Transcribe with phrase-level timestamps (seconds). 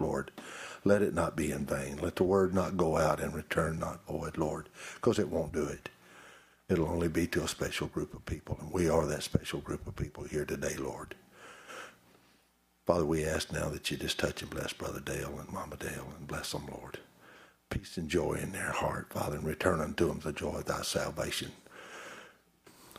[0.00, 0.30] Lord.
[0.84, 1.98] Let it not be in vain.
[1.98, 5.64] Let the word not go out and return not void, Lord, because it won't do
[5.64, 5.88] it.
[6.68, 9.86] It'll only be to a special group of people, and we are that special group
[9.86, 11.14] of people here today, Lord.
[12.86, 16.08] Father, we ask now that you just touch and bless Brother Dale and Mama Dale
[16.18, 16.98] and bless them, Lord.
[17.70, 20.82] Peace and joy in their heart, Father, and return unto them the joy of thy
[20.82, 21.52] salvation.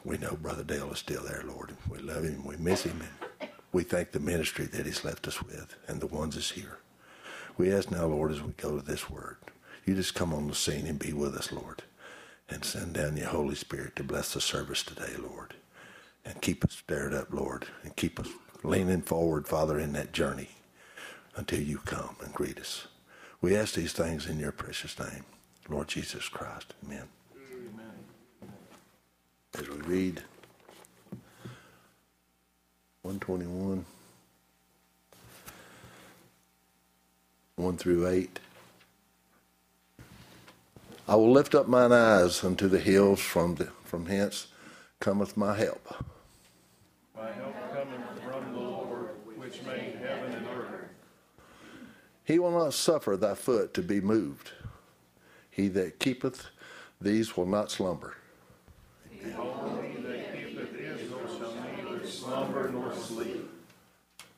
[0.06, 1.76] We know Brother Dale is still there, Lord.
[1.90, 2.46] We love him.
[2.46, 3.02] We miss him.
[3.02, 3.29] And
[3.72, 6.80] we thank the ministry that he's left us with and the ones that's here.
[7.58, 9.38] We ask now, Lord, as we go to this word,
[9.86, 11.84] you just come on the scene and be with us, Lord
[12.50, 15.56] and send down your Holy Spirit to bless the service today, Lord.
[16.26, 18.28] And keep us stirred up, Lord, and keep us
[18.64, 20.50] leaning forward, Father, in that journey
[21.36, 22.88] until you come and greet us.
[23.42, 25.24] We ask these things in your precious name,
[25.70, 26.74] Lord Jesus Christ.
[26.86, 27.08] Amen.
[27.52, 28.54] Amen.
[29.58, 30.24] As we read
[33.02, 33.86] 121,
[37.56, 38.40] 1 through 8.
[41.08, 44.48] I will lift up mine eyes unto the hills from, the, from hence
[45.00, 46.06] cometh my help.
[47.16, 50.90] My help cometh from the Lord, which made heaven and earth.
[52.26, 54.52] He will not suffer thy foot to be moved.
[55.50, 56.48] He that keepeth
[57.00, 58.16] these will not slumber.
[59.24, 63.50] Behold, he that keepeth Israel shall neither slumber nor sleep.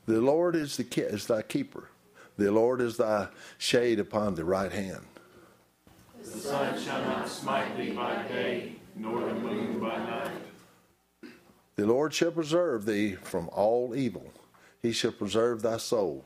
[0.05, 1.89] The Lord is, the, is thy keeper.
[2.37, 5.05] The Lord is thy shade upon the right hand.
[6.23, 10.31] The sun shall not smite thee by day, nor the moon by night.
[11.75, 14.31] The Lord shall preserve thee from all evil.
[14.81, 16.25] He shall preserve thy soul.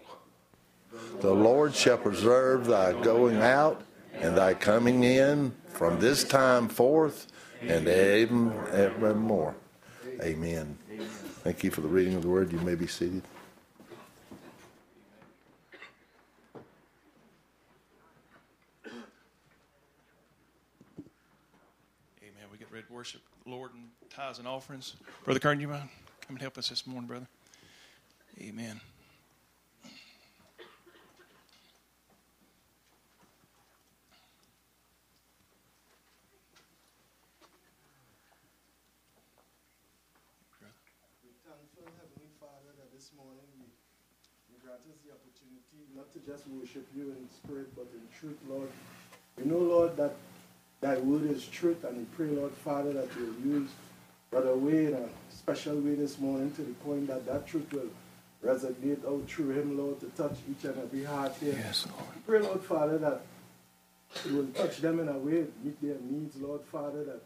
[1.19, 3.81] The Lord shall preserve thy going out
[4.13, 7.27] and thy coming in from this time forth
[7.61, 9.55] and even evermore.
[10.21, 10.77] Amen.
[11.45, 12.51] Thank you for the reading of the word.
[12.51, 13.21] You may be seated.
[22.19, 22.33] Amen.
[22.51, 24.95] We get read worship, Lord, and tithes and offerings.
[25.23, 25.87] Brother Kern, you mind
[26.21, 27.27] come and help us this morning, brother?
[28.41, 28.81] Amen.
[45.95, 48.69] not to just worship you in spirit but in truth, Lord.
[49.37, 50.15] We know, Lord, that
[50.81, 53.69] Thy word is truth, and we pray, Lord Father, that you'll use
[54.29, 57.89] Brother Wade in a special way this morning to the point that that truth will
[58.43, 61.57] resonate out through him, Lord, to touch each and every heart here.
[61.57, 62.05] Yes, Lord.
[62.13, 63.25] We pray, Lord Father, that
[64.25, 67.21] it will touch them in a way, meet their needs, Lord Father, that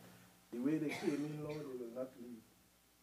[0.53, 2.39] the way they came in, Lord, they will not leave.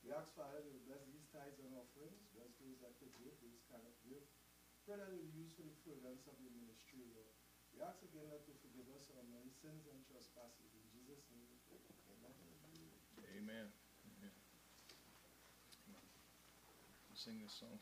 [0.07, 3.61] We ask, Father, to bless these tithes and offerings, bless those that could give, those
[3.69, 4.25] kind of give.
[4.89, 5.11] Pray that
[5.87, 7.31] it will use for the furtherance of the ministry, Lord.
[7.71, 10.75] We ask again that you forgive us our many sins and trespasses.
[10.75, 11.79] In Jesus' name we pray.
[13.39, 13.71] Amen.
[14.19, 14.35] Amen.
[15.87, 16.05] Amen.
[17.15, 17.79] Sing this song.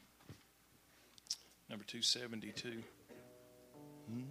[1.71, 2.83] Number 272.
[4.11, 4.29] Hmm.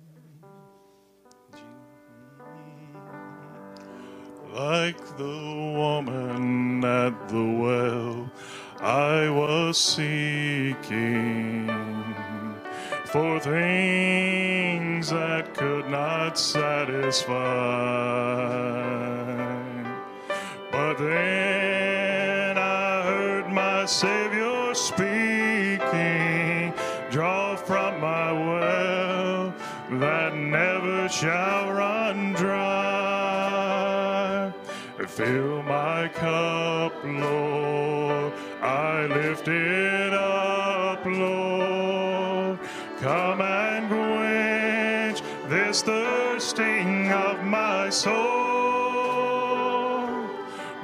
[4.54, 8.30] Like the woman at the well,
[8.80, 11.70] I was seeking
[13.14, 17.32] for things that could not satisfy.
[20.72, 26.74] But then I heard my Savior speaking,
[27.12, 29.54] Draw from my well
[30.00, 32.74] that never shall run dry.
[35.08, 40.33] Fill my cup, Lord, I lift it up,
[45.74, 48.14] this thirsting of my soul.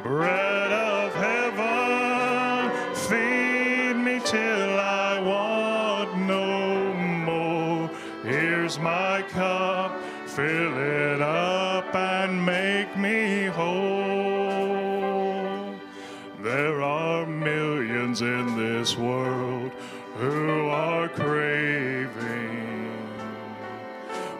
[0.01, 7.87] Bread of heaven, feed me till I want no more.
[8.23, 13.69] Here's my cup, fill it up and make me whole.
[16.41, 19.38] There are millions in this world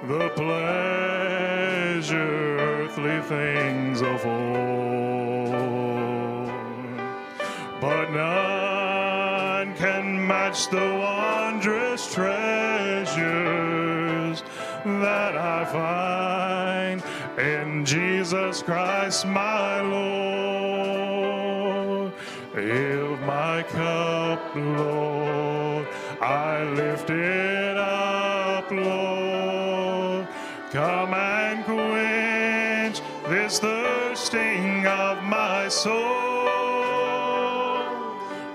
[0.10, 2.10] the pleasure
[2.58, 4.40] earthly things afford,
[7.80, 13.22] but none can match the wondrous treasures
[14.84, 17.04] that I find
[17.38, 21.30] in Jesus Christ my Lord.
[22.56, 25.88] Fill my cup, Lord,
[26.20, 27.49] I lift it
[33.50, 36.46] this thirsting of my soul.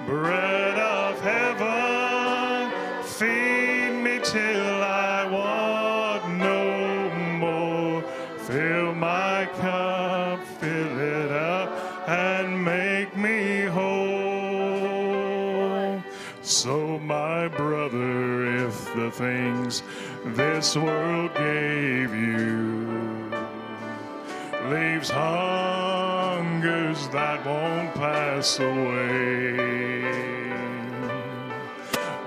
[0.07, 2.71] Bread of heaven,
[3.03, 7.11] feed me till I want no
[7.41, 8.03] more.
[8.39, 11.71] Fill my cup, fill it up,
[12.09, 14.45] and make me whole.
[16.43, 19.83] So, my brother, if the things
[20.25, 22.64] this world gave you
[24.75, 29.53] leaves hungers that won't pass away.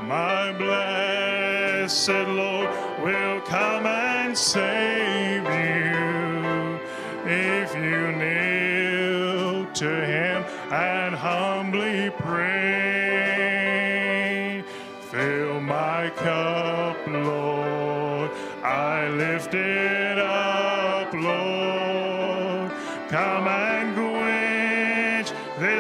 [0.02, 2.70] My blessed Lord
[3.04, 6.80] will come and save you
[7.26, 12.57] if you kneel to Him and humbly pray.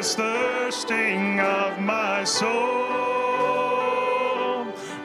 [0.07, 2.87] This thirsting of my soul.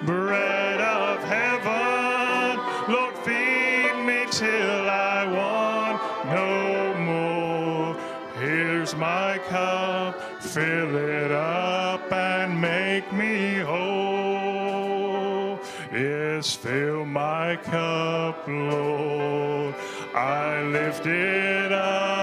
[0.05, 2.61] Bread of heaven,
[2.93, 7.97] Lord, feed me till I want no more.
[8.39, 15.59] Here's my cup, fill it up and make me whole.
[15.93, 19.75] Yes, fill my cup, Lord.
[20.15, 22.22] I lift it up.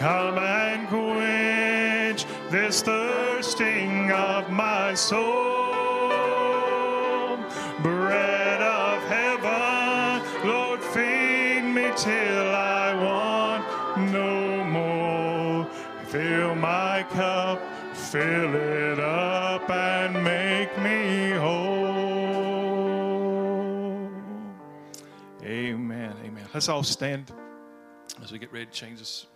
[0.00, 5.68] Come and quench this thirsting of my soul.
[7.82, 15.66] Bread of heaven, Lord, feed me till I want no more.
[16.06, 17.60] Fill my cup,
[17.94, 21.60] fill it up, and make me whole.
[25.44, 26.16] Amen.
[26.24, 26.48] Amen.
[26.54, 27.30] Let's all stand
[28.22, 29.26] as we get ready to change this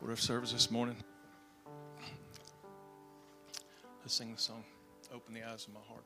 [0.00, 0.96] order of service this morning.
[4.02, 4.64] Let's sing the song,
[5.14, 6.04] Open the Eyes of My Heart.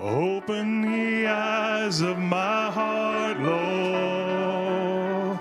[0.00, 5.38] Open the eyes of my heart, Lord.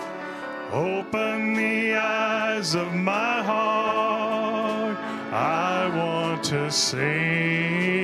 [0.73, 4.97] Open the eyes of my heart.
[5.31, 6.99] I want to see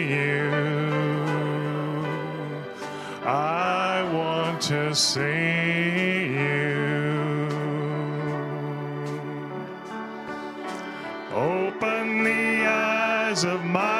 [0.10, 0.52] you.
[3.26, 3.55] I
[4.56, 7.48] want to see you.
[11.34, 13.95] Open the eyes of my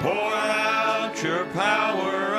[0.00, 2.37] Pour out your power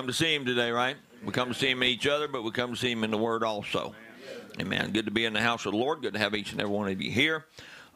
[0.00, 0.96] come to see him today, right?
[1.22, 3.10] We come to see him in each other, but we come to see him in
[3.10, 3.94] the Word also.
[4.58, 4.92] Amen.
[4.92, 6.00] Good to be in the house of the Lord.
[6.00, 7.44] Good to have each and every one of you here.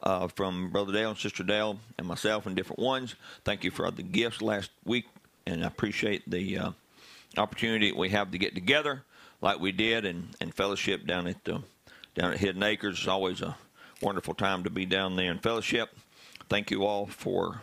[0.02, 3.14] Uh, from Brother Dale and Sister Dale and myself and different ones.
[3.42, 5.06] Thank you for the gifts last week,
[5.46, 6.70] and I appreciate the uh,
[7.38, 9.02] opportunity we have to get together
[9.40, 11.60] like we did and, and fellowship down at uh,
[12.14, 12.98] down at Hidden Acres.
[12.98, 13.56] It's always a
[14.02, 15.96] wonderful time to be down there in fellowship.
[16.50, 17.62] Thank you all for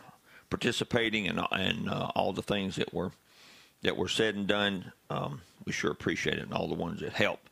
[0.50, 3.12] participating and and uh, all the things that were
[3.84, 4.92] that were said and done.
[5.10, 7.50] Um, we sure appreciate it, and all the ones that helped.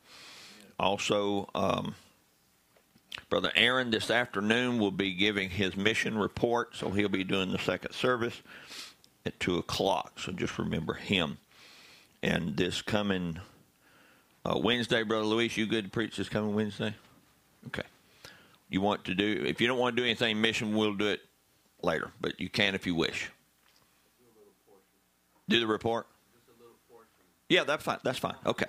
[0.80, 1.96] also, um,
[3.30, 7.60] Brother Aaron this afternoon will be giving his mission report, so he'll be doing the
[7.60, 8.42] second service
[9.26, 10.20] at 2 o'clock.
[10.20, 11.38] So just remember him.
[12.24, 13.40] And this coming
[14.46, 16.96] uh, Wednesday, Brother Luis, you good to preach this coming Wednesday?
[17.68, 17.84] Okay.
[18.70, 21.22] You want to do, if you don't want to do anything mission, we'll do it
[21.82, 23.30] later, but you can if you wish.
[25.48, 26.08] Do the report?
[27.50, 27.98] Yeah, that's fine.
[28.03, 28.36] That's fine.
[28.46, 28.68] Okay.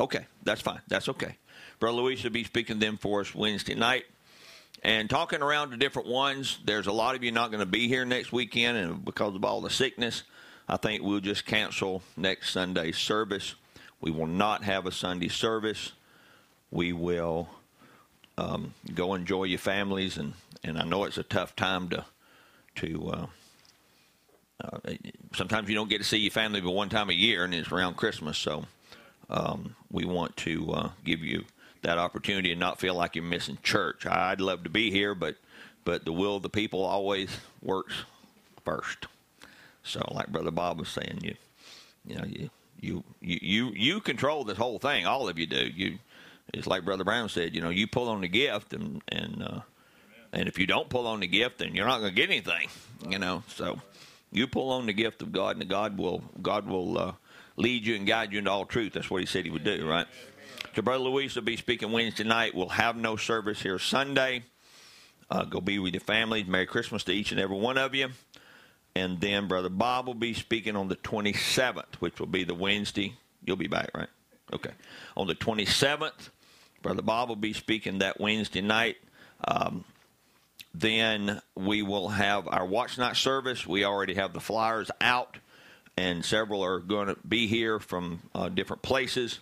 [0.00, 0.80] Okay, that's fine.
[0.88, 1.36] That's okay.
[1.78, 4.04] Brother Luis will be speaking them for us Wednesday night.
[4.82, 7.86] And talking around to different ones, there's a lot of you not going to be
[7.86, 10.22] here next weekend, and because of all the sickness,
[10.66, 13.54] I think we'll just cancel next Sunday's service.
[14.00, 15.92] We will not have a Sunday service.
[16.70, 17.50] We will
[18.38, 20.32] um, go enjoy your families, and,
[20.64, 22.06] and I know it's a tough time to
[22.76, 23.10] to.
[23.10, 23.26] Uh,
[24.60, 24.78] uh,
[25.34, 27.70] sometimes you don't get to see your family but one time a year, and it's
[27.70, 28.38] around Christmas.
[28.38, 28.64] So
[29.28, 31.44] um, we want to uh, give you
[31.82, 34.06] that opportunity and not feel like you're missing church.
[34.06, 35.36] I'd love to be here, but
[35.84, 37.30] but the will of the people always
[37.62, 37.94] works
[38.64, 39.06] first.
[39.82, 41.34] So, like Brother Bob was saying, you
[42.04, 42.50] you know you
[42.80, 45.06] you you you, you control this whole thing.
[45.06, 45.66] All of you do.
[45.74, 45.98] You
[46.52, 47.54] it's like Brother Brown said.
[47.54, 49.60] You know, you pull on the gift, and and uh,
[50.32, 52.68] and if you don't pull on the gift, then you're not going to get anything.
[53.08, 53.80] You know, so
[54.32, 57.12] you pull on the gift of God, and God will God will uh,
[57.56, 58.92] lead you and guide you into all truth.
[58.94, 60.06] That's what He said He would do, right?
[60.74, 62.54] So, Brother Luis will be speaking Wednesday night.
[62.54, 64.44] We'll have no service here Sunday.
[65.30, 66.46] Uh, go be with your families.
[66.46, 68.08] Merry Christmas to each and every one of you.
[68.94, 73.14] And then Brother Bob will be speaking on the 27th, which will be the Wednesday.
[73.44, 74.08] You'll be back, right?
[74.52, 74.72] Okay.
[75.16, 76.30] On the 27th,
[76.82, 78.96] Brother Bob will be speaking that Wednesday night.
[79.44, 79.84] Um,
[80.72, 83.66] then we will have our watch night service.
[83.66, 85.38] We already have the flyers out,
[85.96, 89.40] and several are going to be here from uh, different places.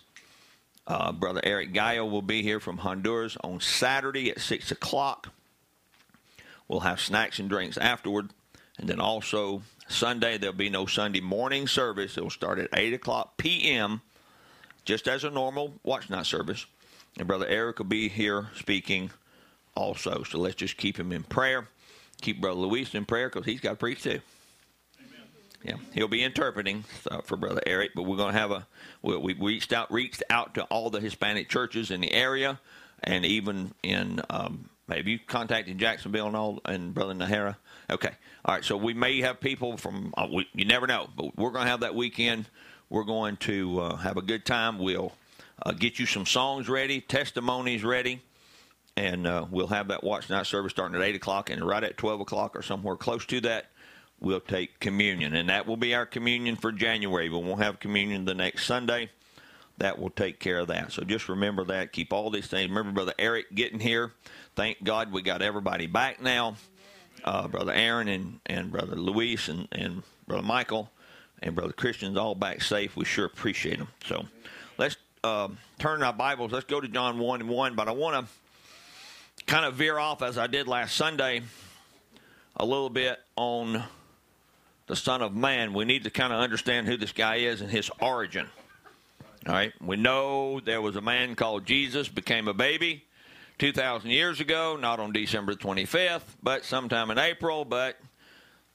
[0.87, 5.31] Uh, Brother Eric Gallo will be here from Honduras on Saturday at 6 o'clock.
[6.67, 8.29] We'll have snacks and drinks afterward.
[8.79, 12.17] And then also Sunday, there'll be no Sunday morning service.
[12.17, 14.01] It'll start at 8 o'clock p.m.,
[14.85, 16.65] just as a normal watch night service.
[17.17, 19.11] And Brother Eric will be here speaking
[19.79, 20.23] also.
[20.23, 21.67] So let's just keep him in prayer.
[22.21, 24.19] Keep Brother Luis in prayer because he's got to preach too.
[24.99, 25.27] Amen.
[25.63, 28.67] Yeah, he'll be interpreting uh, for Brother Eric, but we're going to have a.
[29.01, 32.59] We, we reached out reached out to all the Hispanic churches in the area,
[33.03, 34.21] and even in.
[34.29, 37.55] Um, have you contacted Jacksonville and all and Brother Nahara?
[37.91, 38.09] Okay,
[38.43, 38.65] all right.
[38.65, 40.13] So we may have people from.
[40.17, 42.49] Uh, we, you never know, but we're going to have that weekend.
[42.89, 44.79] We're going to uh, have a good time.
[44.79, 45.13] We'll
[45.63, 48.21] uh, get you some songs ready, testimonies ready,
[48.99, 51.97] and uh, we'll have that watch night service starting at eight o'clock and right at
[51.97, 53.67] twelve o'clock or somewhere close to that
[54.21, 55.33] we'll take communion.
[55.33, 57.29] And that will be our communion for January.
[57.29, 59.09] But We won't have communion the next Sunday.
[59.77, 60.91] That will take care of that.
[60.91, 61.93] So just remember that.
[61.93, 62.69] Keep all these things.
[62.69, 64.11] Remember Brother Eric getting here.
[64.55, 66.55] Thank God we got everybody back now.
[67.23, 70.89] Uh, Brother Aaron and, and Brother Luis and, and Brother Michael
[71.41, 72.97] and Brother Christian's all back safe.
[72.97, 73.87] We sure appreciate them.
[74.05, 74.25] So
[74.77, 75.47] let's uh,
[75.79, 76.51] turn our Bibles.
[76.51, 77.75] Let's go to John 1 and 1.
[77.75, 78.31] But I want to
[79.49, 81.41] kind of veer off as I did last Sunday
[82.55, 83.83] a little bit on
[84.85, 87.71] the Son of Man, we need to kind of understand who this guy is and
[87.71, 88.45] his origin.
[89.47, 93.05] All right, we know there was a man called Jesus, became a baby
[93.57, 97.65] 2,000 years ago, not on December 25th, but sometime in April.
[97.65, 97.97] But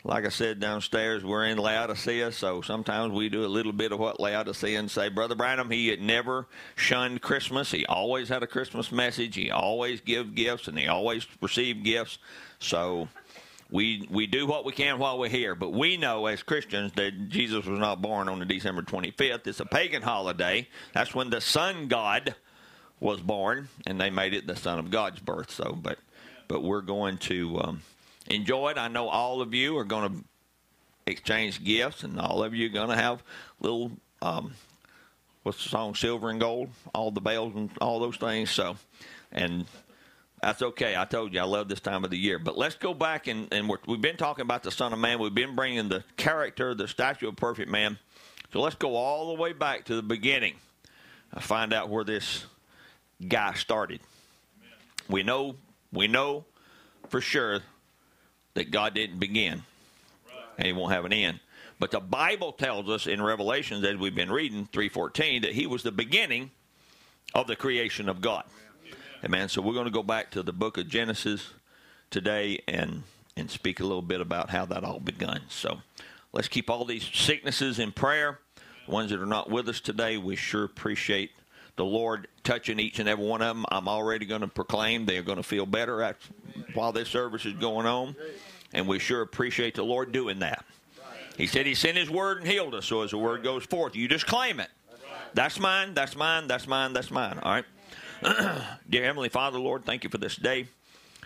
[0.06, 3.98] like I said downstairs, we're in Laodicea, so sometimes we do a little bit of
[3.98, 5.08] what Laodicea and say.
[5.08, 6.46] Brother Branham, he had never
[6.76, 7.70] shunned Christmas.
[7.70, 9.34] He always had a Christmas message.
[9.34, 12.18] He always give gifts, and he always received gifts.
[12.58, 13.08] So
[13.70, 17.30] we we do what we can while we're here, but we know as Christians that
[17.30, 19.46] Jesus was not born on the December 25th.
[19.46, 20.68] It's a pagan holiday.
[20.92, 22.34] That's when the sun god
[23.00, 25.50] was born, and they made it the Son of God's birth.
[25.50, 25.98] So, but
[26.46, 27.82] but we're going to um,
[28.28, 28.78] enjoy it.
[28.78, 30.24] I know all of you are going to
[31.06, 33.22] exchange gifts, and all of you are going to have
[33.60, 34.54] little um,
[35.44, 38.50] what's the song, silver and gold, all the bells and all those things.
[38.50, 38.76] So,
[39.30, 39.66] and
[40.42, 40.96] that's okay.
[40.96, 42.38] I told you I love this time of the year.
[42.38, 45.18] But let's go back and, and we have been talking about the Son of Man.
[45.18, 47.98] We've been bringing the character, the statue of perfect man.
[48.52, 50.54] So let's go all the way back to the beginning.
[51.32, 52.46] and find out where this
[53.26, 54.00] guy started.
[55.08, 55.56] We know
[55.92, 56.44] we know
[57.08, 57.60] for sure
[58.54, 59.62] that God didn't begin,
[60.56, 61.40] and He won't have an end.
[61.78, 65.66] But the Bible tells us in Revelations, as we've been reading three fourteen, that He
[65.66, 66.50] was the beginning
[67.34, 68.44] of the creation of God.
[69.24, 69.48] Amen.
[69.48, 71.50] So we're going to go back to the book of Genesis
[72.10, 73.02] today and
[73.36, 75.40] and speak a little bit about how that all begun.
[75.48, 75.80] So
[76.32, 78.38] let's keep all these sicknesses in prayer.
[78.86, 81.32] The ones that are not with us today, we sure appreciate
[81.76, 83.66] the Lord touching each and every one of them.
[83.70, 86.16] I'm already going to proclaim they're going to feel better at,
[86.74, 88.16] while this service is going on.
[88.72, 90.64] And we sure appreciate the Lord doing that.
[91.36, 92.86] He said He sent His word and healed us.
[92.86, 94.68] So as the word goes forth, you just claim it.
[95.34, 97.38] That's mine, that's mine, that's mine, that's mine.
[97.42, 97.64] All right?
[98.88, 100.66] Dear Heavenly Father, Lord, thank you for this day.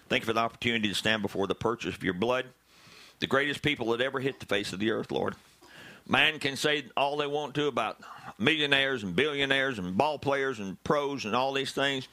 [0.08, 2.46] Thank you for the opportunity to stand before the purchase of your blood.
[3.20, 5.34] The greatest people that ever hit the face of the earth, Lord.
[6.08, 8.00] Man can say all they want to about
[8.38, 12.08] millionaires and billionaires and ball players and pros and all these things.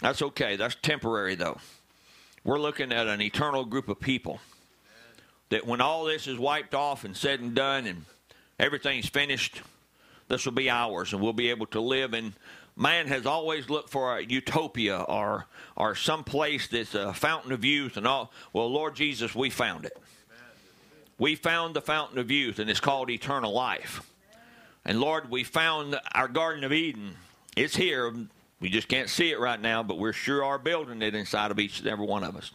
[0.00, 0.54] That's okay.
[0.54, 1.58] That's temporary, though.
[2.44, 4.40] We're looking at an eternal group of people
[5.48, 8.04] that when all this is wiped off and said and done and
[8.58, 9.62] everything's finished,
[10.28, 12.34] this will be ours and we'll be able to live in.
[12.76, 15.46] Man has always looked for a utopia or
[15.76, 18.30] or some place that's a fountain of youth and all.
[18.52, 19.96] Well, Lord Jesus, we found it.
[21.18, 24.02] We found the fountain of youth, and it's called eternal life.
[24.84, 27.16] And Lord, we found our Garden of Eden.
[27.56, 28.12] It's here.
[28.60, 31.58] We just can't see it right now, but we're sure are building it inside of
[31.58, 32.52] each and every one of us.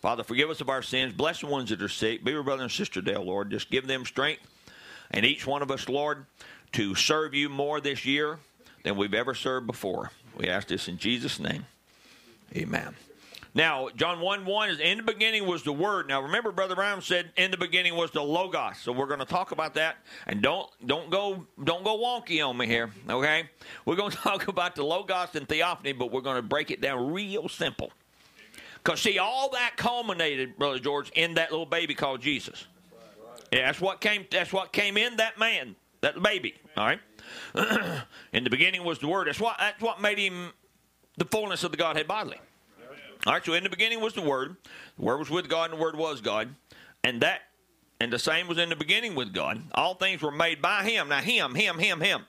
[0.00, 1.12] Father, forgive us of our sins.
[1.12, 2.24] Bless the ones that are sick.
[2.24, 3.50] Be with brother and sister Dale, Lord.
[3.50, 4.42] Just give them strength.
[5.10, 6.24] And each one of us, Lord,
[6.72, 8.38] to serve you more this year
[8.82, 10.10] than we've ever served before.
[10.36, 11.66] We ask this in Jesus' name.
[12.56, 12.94] Amen.
[13.54, 16.06] Now, John 1 1 is in the beginning was the Word.
[16.08, 18.78] Now, remember, Brother Brown said in the beginning was the Logos.
[18.78, 19.96] So we're going to talk about that.
[20.26, 23.48] And don't don't go don't go wonky on me here, okay?
[23.84, 26.80] We're going to talk about the Logos and Theophany, but we're going to break it
[26.80, 27.90] down real simple.
[28.82, 32.66] Because, see, all that culminated, Brother George, in that little baby called Jesus.
[33.52, 36.54] Yeah, that's what came that's what came in that man, that baby.
[36.76, 37.00] All right.
[38.32, 39.26] in the beginning was the word.
[39.26, 40.52] That's what that's what made him
[41.16, 42.38] the fullness of the Godhead bodily.
[43.26, 44.56] All right, so in the beginning was the Word.
[44.98, 46.54] The Word was with God, and the Word was God.
[47.04, 47.42] And that,
[48.00, 49.62] and the same was in the beginning with God.
[49.74, 51.08] All things were made by Him.
[51.08, 52.22] Now, Him, Him, Him, Him.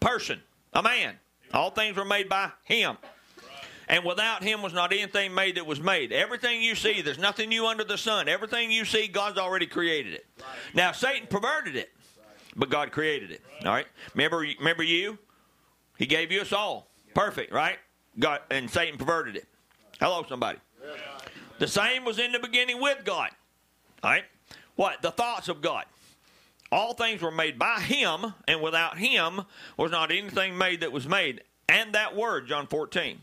[0.00, 0.42] Person,
[0.72, 1.18] a man.
[1.54, 2.96] All things were made by Him.
[3.88, 6.12] And without Him was not anything made that was made.
[6.12, 8.28] Everything you see, there's nothing new under the sun.
[8.28, 10.26] Everything you see, God's already created it.
[10.74, 11.92] Now, Satan perverted it,
[12.56, 13.42] but God created it.
[13.64, 13.86] All right?
[14.14, 15.18] Remember, remember you?
[15.96, 16.88] He gave you us all.
[17.14, 17.78] Perfect, right?
[18.18, 19.46] God, and Satan perverted it.
[20.04, 20.58] Hello, somebody.
[21.58, 23.30] The same was in the beginning with God.
[24.02, 24.24] All right?
[24.76, 25.00] What?
[25.00, 25.86] The thoughts of God.
[26.70, 29.40] All things were made by Him, and without Him
[29.78, 31.42] was not anything made that was made.
[31.70, 33.18] And that Word, John 14.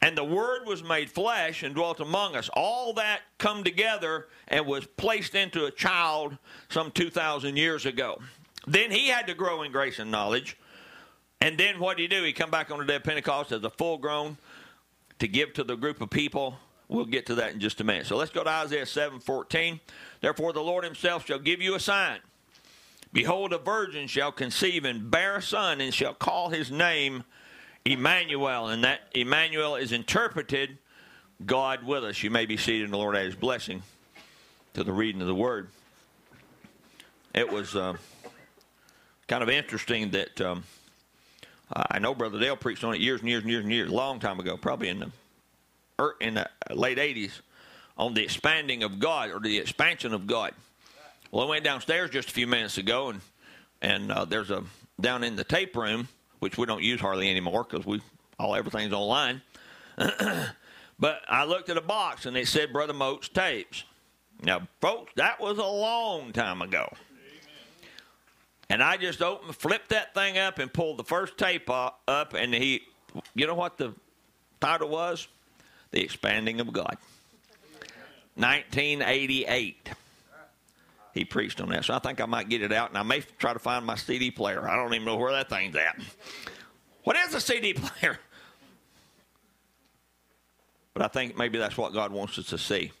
[0.00, 2.48] And the Word was made flesh and dwelt among us.
[2.54, 6.38] All that come together and was placed into a child
[6.70, 8.22] some 2,000 years ago.
[8.66, 10.56] Then he had to grow in grace and knowledge.
[11.42, 12.24] And then what did he do?
[12.24, 14.38] He come back on the day of Pentecost as a full grown
[15.20, 16.58] to give to the group of people.
[16.88, 18.06] We'll get to that in just a minute.
[18.06, 19.80] So let's go to Isaiah 7:14.
[20.20, 22.18] Therefore the Lord himself shall give you a sign.
[23.12, 27.24] Behold a virgin shall conceive and bear a son and shall call his name
[27.84, 30.78] Emmanuel and that Emmanuel is interpreted
[31.46, 32.22] God with us.
[32.22, 33.82] You may be seated in the Lord at his blessing
[34.74, 35.68] to the reading of the word.
[37.34, 37.94] It was uh,
[39.28, 40.64] kind of interesting that um,
[41.72, 43.94] I know Brother Dale preached on it years and years and years and years, a
[43.94, 47.40] long time ago, probably in the in the late '80s,
[47.96, 50.52] on the expanding of God or the expansion of God.
[51.30, 53.20] Well, I went downstairs just a few minutes ago, and
[53.82, 54.64] and uh, there's a
[55.00, 56.08] down in the tape room,
[56.40, 58.00] which we don't use hardly anymore because we
[58.38, 59.42] all everything's online.
[59.96, 63.84] but I looked at a box and it said Brother Moats tapes.
[64.42, 66.90] Now, folks, that was a long time ago.
[68.70, 72.34] And I just opened, flipped that thing up, and pulled the first tape up.
[72.34, 72.82] And he,
[73.34, 73.92] you know what the
[74.60, 75.26] title was?
[75.90, 76.96] The Expanding of God.
[78.36, 79.90] 1988.
[81.12, 81.84] He preached on that.
[81.84, 83.96] So I think I might get it out, and I may try to find my
[83.96, 84.68] CD player.
[84.68, 86.00] I don't even know where that thing's at.
[87.02, 88.20] What is a CD player?
[90.94, 92.92] But I think maybe that's what God wants us to see.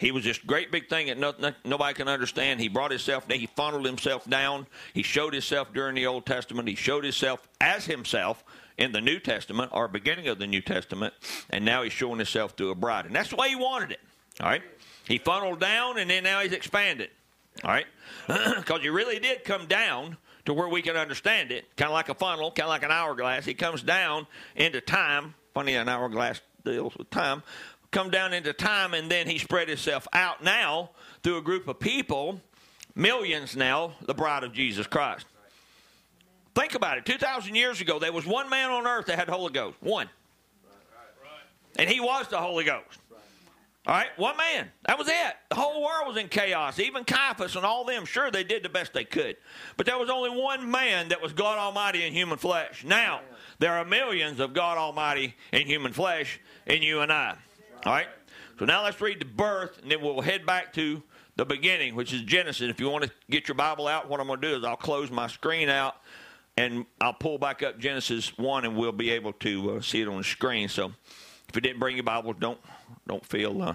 [0.00, 2.58] He was this great big thing that no, no, nobody can understand.
[2.58, 3.30] He brought himself.
[3.30, 4.66] He funneled himself down.
[4.94, 6.66] He showed himself during the Old Testament.
[6.68, 8.42] He showed himself as himself
[8.78, 11.12] in the New Testament or beginning of the New Testament.
[11.50, 13.04] And now he's showing himself to a bride.
[13.04, 14.00] And that's the way he wanted it.
[14.40, 14.62] All right?
[15.06, 17.10] He funneled down and then now he's expanded.
[17.62, 17.86] All right?
[18.56, 22.08] Because he really did come down to where we can understand it, kind of like
[22.08, 23.44] a funnel, kind of like an hourglass.
[23.44, 25.34] He comes down into time.
[25.52, 27.42] Funny, an hourglass deals with time
[27.90, 30.90] come down into time, and then he spread himself out now
[31.22, 32.40] through a group of people,
[32.94, 35.26] millions now, the bride of Jesus Christ.
[36.54, 37.06] Think about it.
[37.06, 39.76] 2,000 years ago, there was one man on earth that had the Holy Ghost.
[39.80, 40.08] One.
[41.78, 42.98] And he was the Holy Ghost.
[43.86, 44.70] All right, one man.
[44.84, 45.36] That was it.
[45.48, 46.78] The whole world was in chaos.
[46.78, 49.36] Even Caiaphas and all them, sure, they did the best they could.
[49.76, 52.84] But there was only one man that was God Almighty in human flesh.
[52.84, 53.22] Now,
[53.58, 57.36] there are millions of God Almighty in human flesh in you and I.
[57.86, 58.08] All right?
[58.58, 61.02] So now let's read the birth, and then we'll head back to
[61.36, 62.68] the beginning, which is Genesis.
[62.68, 64.76] If you want to get your Bible out, what I'm going to do is I'll
[64.76, 65.96] close my screen out
[66.56, 70.08] and I'll pull back up Genesis 1 and we'll be able to uh, see it
[70.08, 70.68] on the screen.
[70.68, 70.92] So
[71.48, 72.58] if you didn't bring your Bible, don't
[73.06, 73.74] don't feel uh,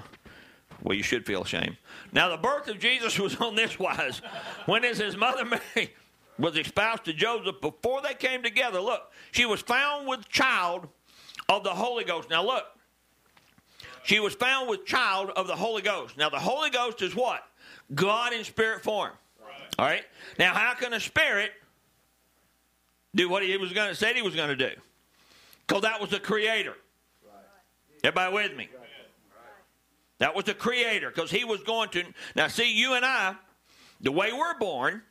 [0.83, 0.95] well.
[0.95, 1.77] You should feel shame.
[2.11, 4.21] Now the birth of Jesus was on this wise:
[4.65, 5.93] when his mother Mary
[6.37, 8.79] was espoused to Joseph before they came together.
[8.79, 10.87] Look, she was found with child
[11.49, 12.29] of the Holy Ghost.
[12.29, 12.65] Now look,
[14.05, 16.17] she was found with child of the Holy Ghost.
[16.17, 17.43] Now the Holy Ghost is what?
[17.93, 19.11] God in spirit form.
[19.77, 20.03] All right.
[20.39, 21.51] Now how can a spirit
[23.13, 24.71] do what he was going to said he was going to do?
[25.67, 26.75] Because that was the Creator.
[28.03, 28.69] Everybody with me?
[30.19, 32.03] That was the creator because he was going to.
[32.35, 33.35] Now, see, you and I,
[33.99, 35.01] the way we're born,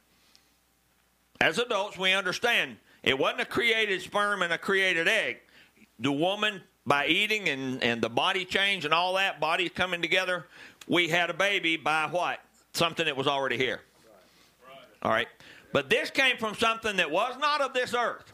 [1.41, 5.39] as adults, we understand it wasn't a created sperm and a created egg.
[5.99, 10.47] The woman, by eating and, and the body change and all that, bodies coming together,
[10.87, 12.41] we had a baby by what?
[12.73, 13.81] Something that was already here.
[15.03, 15.29] All right.
[15.73, 18.33] But this came from something that was not of this earth.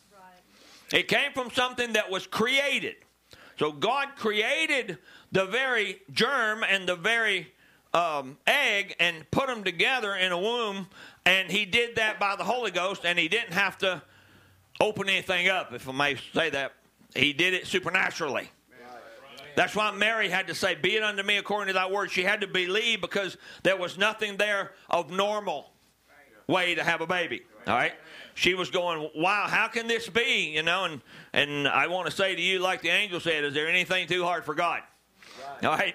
[0.92, 2.96] It came from something that was created.
[3.58, 4.98] So God created
[5.30, 7.52] the very germ and the very
[7.94, 10.88] um, egg and put them together in a womb,
[11.24, 14.02] and He did that by the Holy Ghost, and He didn't have to
[14.80, 16.72] open anything up, if I may say that.
[17.14, 18.50] He did it supernaturally.
[19.56, 22.10] That's why Mary had to say, Be it unto me according to thy word.
[22.10, 25.72] She had to believe because there was nothing there of normal
[26.46, 27.42] way to have a baby.
[27.66, 27.92] All right?
[28.34, 30.52] She was going, Wow, how can this be?
[30.54, 31.00] You know, and,
[31.32, 34.24] and I want to say to you, like the angel said, Is there anything too
[34.24, 34.80] hard for God?
[35.62, 35.94] All right?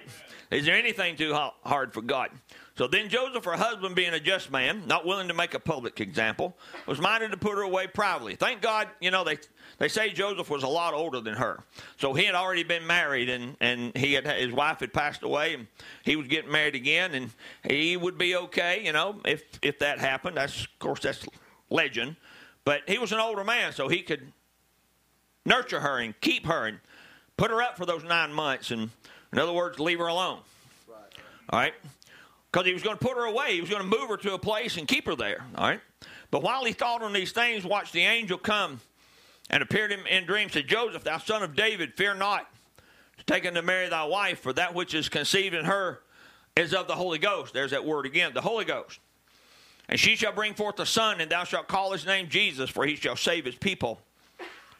[0.50, 2.30] Is there anything too hard for God?
[2.76, 5.98] So then Joseph, her husband, being a just man, not willing to make a public
[5.98, 8.36] example, was minded to put her away privately.
[8.36, 9.38] Thank God, you know, they
[9.78, 11.62] they say Joseph was a lot older than her.
[11.98, 15.54] So he had already been married and, and he had his wife had passed away
[15.54, 15.66] and
[16.04, 17.30] he was getting married again and
[17.66, 20.36] he would be okay, you know, if if that happened.
[20.36, 21.26] That's of course that's
[21.70, 22.16] legend.
[22.66, 24.32] But he was an older man, so he could
[25.46, 26.80] nurture her and keep her and
[27.38, 28.90] put her up for those nine months and
[29.32, 30.40] in other words, leave her alone.
[31.50, 31.74] All right?
[32.56, 33.52] Because he was going to put her away.
[33.52, 35.44] He was going to move her to a place and keep her there.
[35.56, 35.80] All right?
[36.30, 38.80] But while he thought on these things, watch the angel come
[39.50, 42.48] and appeared him in dreams, said, Joseph, thou son of David, fear not
[43.18, 46.00] to take unto Mary thy wife, for that which is conceived in her
[46.56, 47.52] is of the Holy Ghost.
[47.52, 49.00] There's that word again, the Holy Ghost.
[49.90, 52.86] And she shall bring forth a son, and thou shalt call his name Jesus, for
[52.86, 54.00] he shall save his people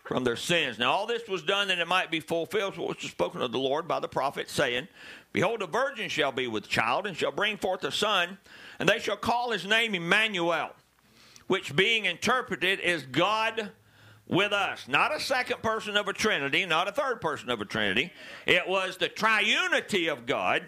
[0.07, 0.79] from their sins.
[0.79, 3.59] Now, all this was done that it might be fulfilled, what was spoken of the
[3.59, 4.89] Lord by the prophet, saying,
[5.33, 8.39] Behold, a virgin shall be with child, and shall bring forth a son,
[8.79, 10.71] and they shall call his name Emmanuel,
[11.49, 13.73] which being interpreted is God
[14.29, 14.87] with us.
[14.89, 18.13] Not a second person of a Trinity, not a third person of a Trinity.
[18.47, 20.65] It was the triunity of God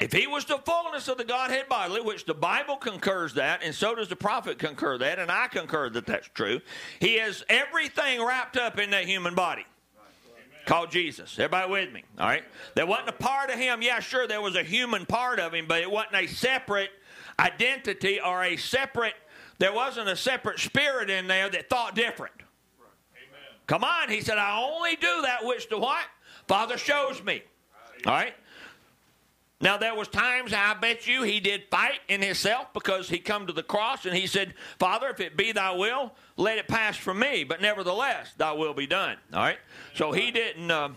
[0.00, 3.74] if he was the fullness of the Godhead bodily, which the Bible concurs that, and
[3.74, 6.60] so does the prophet concur that, and I concur that that's true,
[6.98, 9.66] he has everything wrapped up in that human body
[10.64, 11.38] called Jesus.
[11.38, 12.04] Everybody with me?
[12.18, 12.44] All right?
[12.74, 13.82] There wasn't a part of him.
[13.82, 16.90] Yeah, sure, there was a human part of him, but it wasn't a separate
[17.38, 19.14] identity or a separate,
[19.58, 22.34] there wasn't a separate spirit in there that thought different.
[22.38, 23.40] Amen.
[23.66, 26.04] Come on, he said, I only do that which the what?
[26.46, 27.42] Father shows me.
[28.06, 28.34] All right?
[29.60, 33.46] Now there was times I bet you he did fight in himself because he come
[33.46, 36.96] to the cross and he said, "Father, if it be thy will, let it pass
[36.96, 39.58] from me, but nevertheless thy will be done." All right?
[39.94, 40.90] So he didn't uh,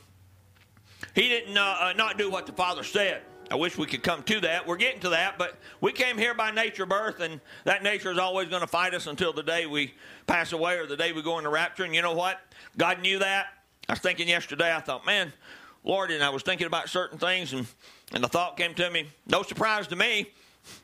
[1.14, 3.24] he didn't uh, uh, not do what the Father said.
[3.52, 4.66] I wish we could come to that.
[4.66, 8.18] We're getting to that, but we came here by nature birth, and that nature is
[8.18, 9.94] always going to fight us until the day we
[10.26, 11.84] pass away or the day we go into rapture.
[11.84, 12.40] And you know what?
[12.78, 13.48] God knew that.
[13.90, 15.34] I was thinking yesterday, I thought, man,
[15.84, 17.68] Lord, and I was thinking about certain things, and
[18.14, 20.32] and the thought came to me, no surprise to me.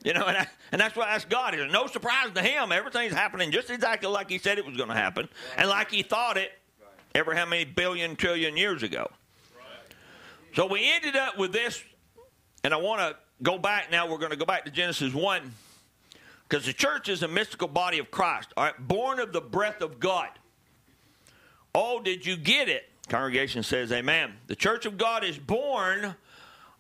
[0.04, 1.72] You know, and, I, and that's what that's God is.
[1.72, 2.72] No surprise to him.
[2.72, 6.04] Everything's happening just exactly like he said it was going to happen, and like he
[6.04, 6.52] thought it
[7.16, 9.10] ever how many billion trillion years ago.
[10.56, 11.82] So we ended up with this,
[12.64, 14.10] and I want to go back now.
[14.10, 15.54] We're going to go back to Genesis 1
[16.48, 19.82] because the church is a mystical body of Christ, all right, born of the breath
[19.82, 20.30] of God.
[21.74, 22.90] Oh, did you get it?
[23.08, 24.34] Congregation says, Amen.
[24.48, 26.16] The church of God is born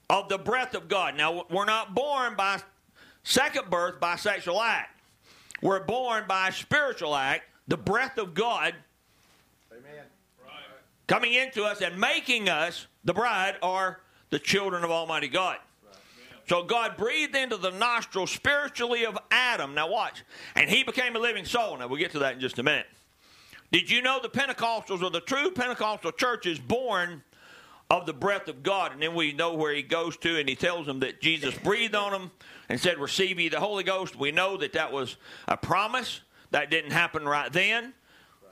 [0.09, 1.15] of the breath of God.
[1.15, 2.61] Now, we're not born by
[3.23, 4.99] second birth by sexual act.
[5.61, 8.73] We're born by spiritual act, the breath of God.
[9.71, 10.05] Amen.
[11.07, 15.57] coming into us and making us the bride or the children of Almighty God.
[16.47, 19.75] So God breathed into the nostrils spiritually of Adam.
[19.75, 20.23] Now watch.
[20.55, 21.77] And he became a living soul.
[21.77, 22.87] Now we'll get to that in just a minute.
[23.71, 27.21] Did you know the Pentecostals or the true Pentecostal church is born
[27.89, 28.91] of the breath of God?
[28.91, 31.95] And then we know where he goes to and he tells them that Jesus breathed
[31.95, 32.31] on them
[32.69, 34.15] and said, Receive ye the Holy Ghost.
[34.15, 36.21] We know that that was a promise.
[36.51, 37.93] That didn't happen right then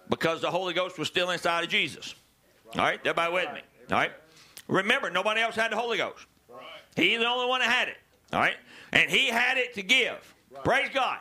[0.09, 2.13] because the Holy Ghost was still inside of Jesus.
[2.75, 2.99] All right?
[2.99, 3.61] Everybody with me?
[3.91, 4.11] All right?
[4.67, 6.25] Remember, nobody else had the Holy Ghost.
[6.95, 7.97] He's the only one that had it.
[8.33, 8.55] All right?
[8.91, 10.35] And he had it to give.
[10.63, 11.19] Praise God.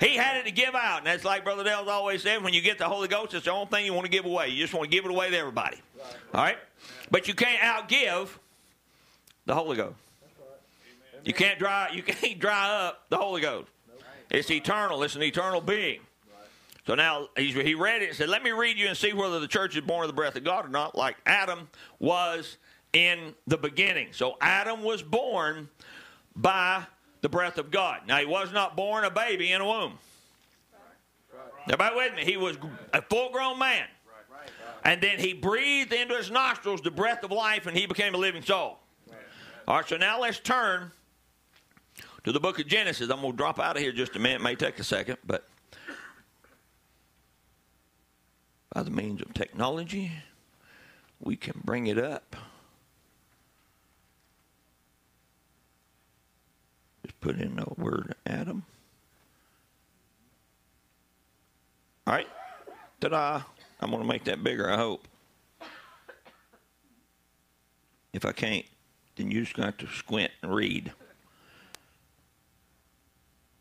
[0.00, 0.98] He had it to give out.
[0.98, 3.50] And that's like Brother Dale's always said when you get the Holy Ghost, it's the
[3.50, 4.48] only thing you want to give away.
[4.48, 5.78] You just want to give it away to everybody.
[6.34, 6.58] All right?
[7.10, 8.28] But you can't outgive
[9.46, 9.96] the Holy Ghost.
[11.24, 13.68] You can't dry you can't dry up the Holy Ghost.
[14.30, 15.02] It's eternal.
[15.02, 16.00] It's an eternal being.
[16.86, 19.48] So now he read it and said, Let me read you and see whether the
[19.48, 21.68] church is born of the breath of God or not, like Adam
[21.98, 22.56] was
[22.92, 24.08] in the beginning.
[24.12, 25.68] So Adam was born
[26.34, 26.84] by
[27.20, 28.00] the breath of God.
[28.06, 29.98] Now, he was not born a baby in a womb.
[31.64, 32.24] Everybody with me?
[32.24, 32.56] He was
[32.94, 33.84] a full grown man.
[34.88, 38.16] And then he breathed into his nostrils the breath of life and he became a
[38.16, 38.78] living soul.
[39.66, 40.92] All right, so now let's turn
[42.24, 43.10] to the book of Genesis.
[43.10, 44.36] I'm going to drop out of here just a minute.
[44.36, 45.46] It may take a second, but
[48.74, 50.10] by the means of technology,
[51.20, 52.34] we can bring it up.
[57.04, 58.64] Just put in the word Adam.
[62.06, 62.28] All right.
[63.02, 63.42] Ta da!
[63.80, 65.06] I'm going to make that bigger, I hope.
[68.12, 68.64] If I can't,
[69.16, 70.92] then you're just to to squint and read.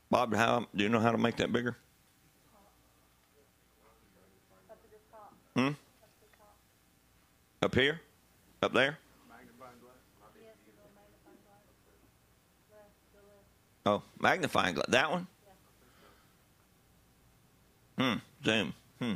[0.10, 1.76] Bob, how do you know how to make that bigger?
[5.56, 5.72] Hmm?
[7.62, 8.00] Up here?
[8.62, 8.98] Up there?
[13.86, 14.88] Oh, magnifying glass.
[14.90, 15.28] That one?
[17.98, 18.14] Hmm.
[18.44, 18.74] Zoom.
[19.00, 19.16] Hmm.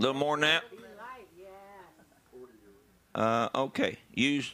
[0.00, 0.64] A little more than that?
[3.14, 3.98] Uh, okay.
[4.14, 4.50] Use.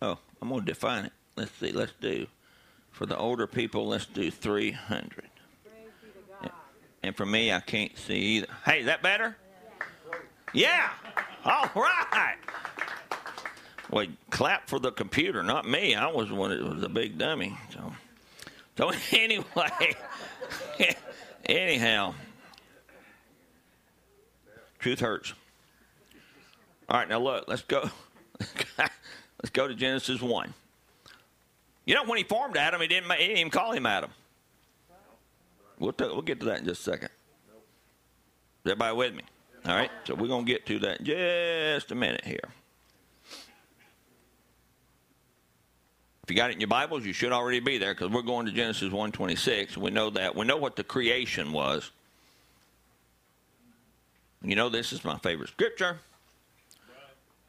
[0.00, 1.12] Oh, I'm going to define it.
[1.34, 1.72] Let's see.
[1.72, 2.28] Let's do.
[2.92, 5.28] For the older people, let's do 300.
[7.02, 8.46] And for me, I can't see either.
[8.64, 9.36] Hey, is that better?
[10.52, 10.90] Yeah.
[11.44, 12.36] All right.
[13.90, 15.96] Well, clap for the computer, not me.
[15.96, 17.58] I was one that was a big dummy.
[17.72, 17.92] So,
[18.76, 19.96] so anyway,
[21.46, 22.14] anyhow,
[24.88, 25.34] truth hurts.
[26.88, 27.90] All right, now look, let's go.
[28.78, 30.54] let's go to Genesis one.
[31.84, 34.10] You know, when he formed Adam, he didn't, he didn't even call him Adam.
[35.78, 37.10] We'll, t- we'll get to that in just a second.
[38.64, 39.22] Is everybody with me?
[39.66, 42.40] All right, so we're going to get to that in just a minute here.
[46.22, 48.46] If you got it in your Bibles, you should already be there because we're going
[48.46, 49.76] to Genesis 1:26.
[49.76, 50.34] We know that.
[50.34, 51.90] We know what the creation was.
[54.42, 55.98] You know, this is my favorite scripture.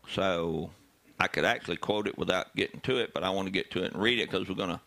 [0.09, 0.71] So
[1.19, 3.83] I could actually quote it without getting to it, but I want to get to
[3.83, 4.81] it and read it because we're going to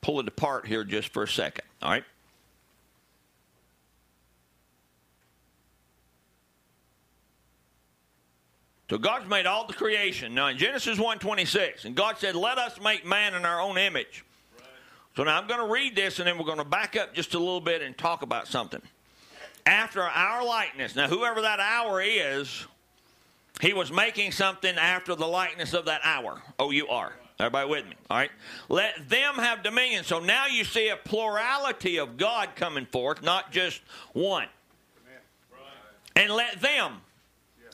[0.00, 1.64] pull it apart here just for a second.
[1.82, 2.04] All right?
[8.90, 10.34] So God's made all the creation.
[10.34, 14.24] Now in Genesis 1:26, and God said, "Let us make man in our own image."
[14.56, 14.64] Right.
[15.14, 17.34] So now I'm going to read this and then we're going to back up just
[17.34, 18.80] a little bit and talk about something.
[19.68, 20.96] After our likeness.
[20.96, 22.66] Now whoever that hour is,
[23.60, 26.40] he was making something after the likeness of that hour.
[26.58, 27.12] O U R.
[27.38, 27.94] Everybody with me?
[28.08, 28.30] All right.
[28.70, 30.04] Let them have dominion.
[30.04, 33.82] So now you see a plurality of God coming forth, not just
[34.14, 34.48] one.
[36.16, 36.94] And let them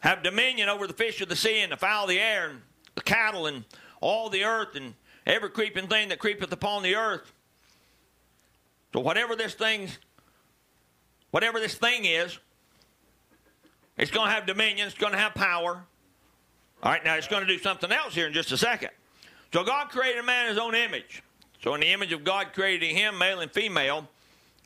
[0.01, 2.61] have dominion over the fish of the sea and the fowl of the air and
[2.97, 3.65] the cattle and
[4.01, 4.95] all the earth and
[5.27, 7.33] every creeping thing that creepeth upon the earth.
[8.93, 9.89] So whatever this thing,
[11.35, 12.39] whatever this thing is,
[13.99, 14.87] it's going to have dominion.
[14.87, 15.85] It's going to have power.
[16.81, 18.91] All right, now it's going to do something else here in just a second.
[19.53, 21.25] So God created man in his own image.
[21.61, 24.09] So in the image of God created him, male and female,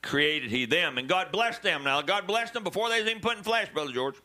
[0.02, 0.98] created he them.
[0.98, 1.84] And God blessed them.
[1.84, 4.16] Now, God blessed them before they was even put in flesh, Brother George.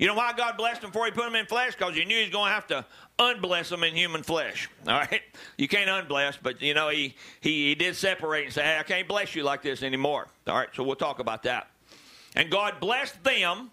[0.00, 1.76] You know why God blessed them before He put them in flesh?
[1.76, 2.84] Because He knew He's going to have to
[3.20, 4.68] unbless them in human flesh.
[4.88, 5.22] All right,
[5.56, 8.82] you can't unbless, but you know He He, he did separate and say, "Hey, I
[8.82, 11.68] can't bless you like this anymore." All right, so we'll talk about that.
[12.34, 13.70] And God blessed them,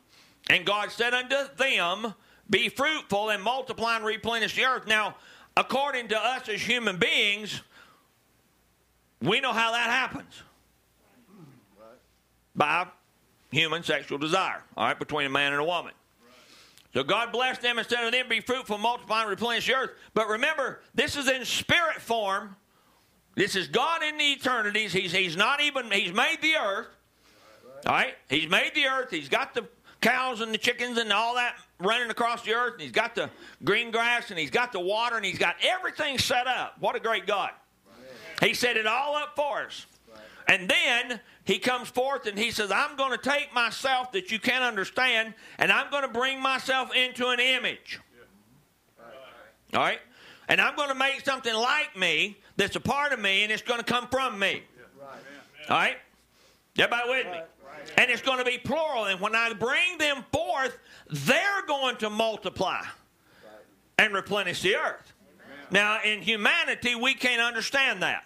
[0.50, 2.14] and God said unto them,
[2.50, 5.16] "Be fruitful and multiply and replenish the earth." Now,
[5.58, 7.62] according to us as human beings,
[9.22, 10.44] we know how that happens
[12.56, 12.88] by
[13.52, 15.94] human sexual desire, all right, between a man and a woman.
[16.94, 19.92] So God blessed them and said of them be fruitful, multiply, and replenish the earth.
[20.14, 22.58] But remember, this is in spirit form.
[23.36, 24.92] This is God in the eternities.
[24.92, 26.88] He's, he's not even, he's made the earth.
[27.86, 28.14] All right?
[28.30, 29.10] He's made the earth.
[29.12, 29.68] He's got the
[30.02, 32.74] cows and the chickens and all that running across the earth.
[32.74, 33.30] And he's got the
[33.64, 36.76] green grass and he's got the water and he's got everything set up.
[36.80, 37.52] What a great God.
[38.42, 39.86] He set it all up for us.
[40.48, 44.40] And then he comes forth and he says, I'm going to take myself that you
[44.40, 48.00] can't understand and I'm going to bring myself into an image.
[49.74, 50.00] All right?
[50.50, 53.62] And I'm going to make something like me that's a part of me and it's
[53.62, 54.64] going to come from me.
[55.70, 55.98] All right?
[56.78, 57.40] Everybody with me?
[57.98, 59.06] And it's going to be plural.
[59.06, 60.78] And when I bring them forth,
[61.10, 62.82] they're going to multiply
[63.98, 65.14] and replenish the earth.
[65.72, 68.26] Now, in humanity, we can't understand that.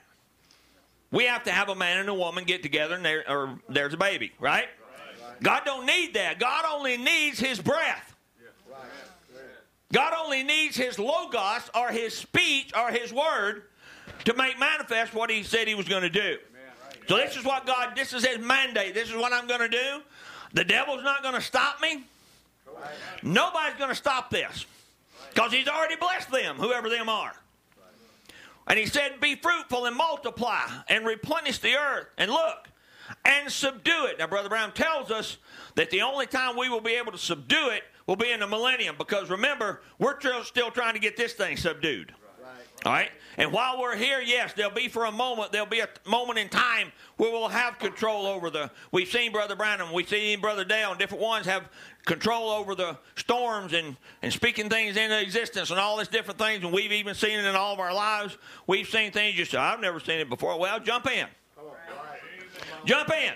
[1.12, 3.94] We have to have a man and a woman get together and there, or there's
[3.94, 4.68] a baby, right?
[5.42, 6.40] God don't need that.
[6.40, 8.16] God only needs his breath.
[9.94, 13.64] God only needs his logos or his speech or his word
[14.26, 16.38] to make manifest what he said he was going to do.
[17.08, 18.94] So this is what God, this is his mandate.
[18.94, 20.02] This is what I'm going to do.
[20.54, 22.04] The devil's not going to stop me.
[23.22, 24.66] Nobody's going to stop this.
[25.34, 27.34] Because he's already blessed them, whoever them are.
[28.68, 32.08] And he said, Be fruitful and multiply and replenish the earth.
[32.18, 32.70] And look,
[33.24, 34.20] and subdue it.
[34.20, 35.38] Now, Brother Branham tells us
[35.76, 38.48] that the only time we will be able to subdue it will be in the
[38.48, 38.96] millennium.
[38.98, 42.14] Because remember, we're still trying to get this thing subdued.
[42.86, 43.12] All right?
[43.38, 46.50] And while we're here, yes, there'll be for a moment, there'll be a moment in
[46.50, 48.72] time where we'll have control over the.
[48.92, 51.70] We've seen Brother Branham, we've seen Brother Dale, and different ones have
[52.06, 56.64] control over the storms and, and speaking things into existence and all these different things.
[56.64, 58.38] And we've even seen it in all of our lives.
[58.68, 60.58] We've seen things you say, I've never seen it before.
[60.58, 61.28] Well, jump in.
[62.86, 63.34] Jump in.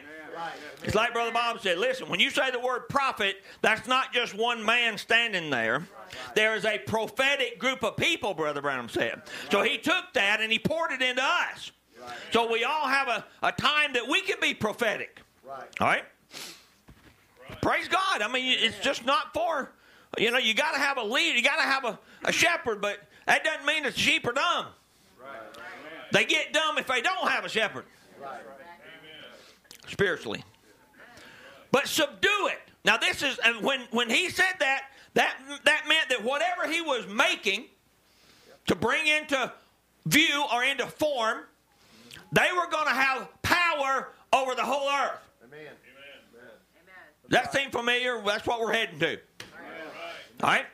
[0.84, 4.34] It's like Brother Bob said listen, when you say the word prophet, that's not just
[4.34, 5.86] one man standing there.
[6.36, 9.22] There is a prophetic group of people, Brother Branham said.
[9.52, 11.72] So he took that and he poured it into us.
[12.32, 15.22] So we all have a, a time that we can be prophetic.
[15.46, 16.06] All right?
[17.62, 18.22] Praise God.
[18.22, 19.72] I mean, it's just not for,
[20.18, 22.82] you know, you got to have a lead, you got to have a, a shepherd,
[22.82, 24.68] but that doesn't mean that the sheep are dumb.
[26.12, 27.86] They get dumb if they don't have a shepherd.
[29.88, 30.44] Spiritually.
[31.72, 32.60] But subdue it.
[32.86, 36.82] Now, this is, and when, when he said that, that, that meant that whatever he
[36.82, 37.66] was making
[38.68, 39.52] to bring into
[40.06, 41.40] view or into form,
[42.32, 45.20] they were going to have power over the whole earth.
[45.44, 45.60] Amen.
[45.62, 45.74] Amen.
[47.30, 48.22] That seem familiar?
[48.26, 49.18] That's what we're heading to.
[50.44, 50.66] All right?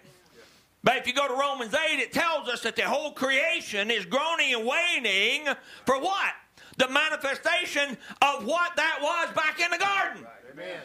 [0.84, 4.06] But if you go to Romans 8, it tells us that the whole creation is
[4.06, 5.48] groaning and waiting
[5.86, 6.34] for what?
[6.78, 10.28] The manifestation of what that was back in the garden.
[10.54, 10.82] Amen.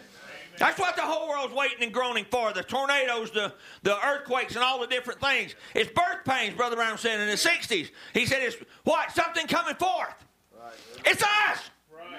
[0.61, 4.63] That's what the whole world's waiting and groaning for the tornadoes, the, the earthquakes, and
[4.63, 5.55] all the different things.
[5.75, 7.91] It's birth pains, Brother Branham said in the 60s.
[8.13, 9.11] He said it's what?
[9.11, 10.23] Something coming forth.
[10.55, 10.75] Right.
[11.07, 11.71] It's us.
[11.91, 12.13] Right.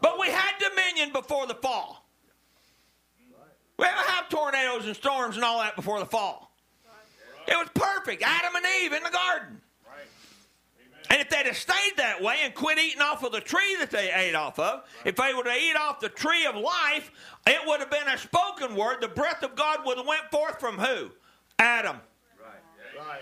[0.00, 2.08] But we had dominion before the fall.
[3.78, 6.56] We didn't have tornadoes and storms and all that before the fall.
[7.46, 8.22] It was perfect.
[8.24, 9.60] Adam and Eve in the garden.
[11.12, 13.90] And if they'd have stayed that way and quit eating off of the tree that
[13.90, 17.10] they ate off of, if they would have eat off the tree of life,
[17.46, 19.02] it would have been a spoken word.
[19.02, 21.10] The breath of God would have went forth from who?
[21.58, 21.98] Adam.
[22.96, 23.20] Right.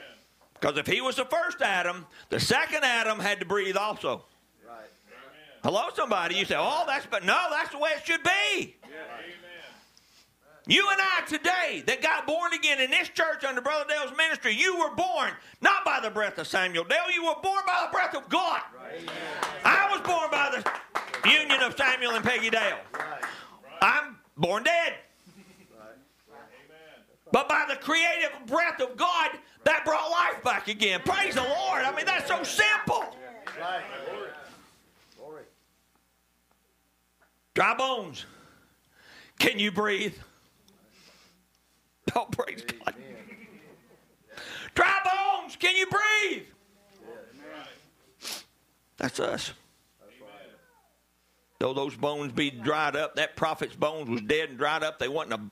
[0.55, 4.25] Because if he was the first Adam, the second Adam had to breathe also.
[4.65, 4.87] Right.
[5.65, 6.37] Hello, somebody.
[6.37, 8.77] You say, "Oh, that's but no, that's the way it should be."
[10.67, 14.55] You and I today that got born again in this church under Brother Dale's ministry,
[14.55, 17.93] you were born not by the breath of Samuel Dale, you were born by the
[17.93, 18.61] breath of God.
[18.77, 19.11] Right.
[19.65, 22.79] I was born by the union of Samuel and Peggy Dale.
[22.93, 23.25] Right.
[23.83, 24.95] I'm born dead.
[27.33, 29.31] But by the creative breath of God,
[29.65, 31.01] that brought life back again.
[31.05, 31.85] Praise the Lord.
[31.85, 33.05] I mean, that's so simple.
[37.55, 38.27] Dry bones.
[39.39, 40.15] Can you breathe?
[42.15, 42.95] Oh, praise God.
[44.75, 46.43] Dry bones, can you breathe?
[48.97, 49.53] That's us.
[51.59, 54.99] Though those bones be dried up, that prophet's bones was dead and dried up.
[54.99, 55.51] They wasn't an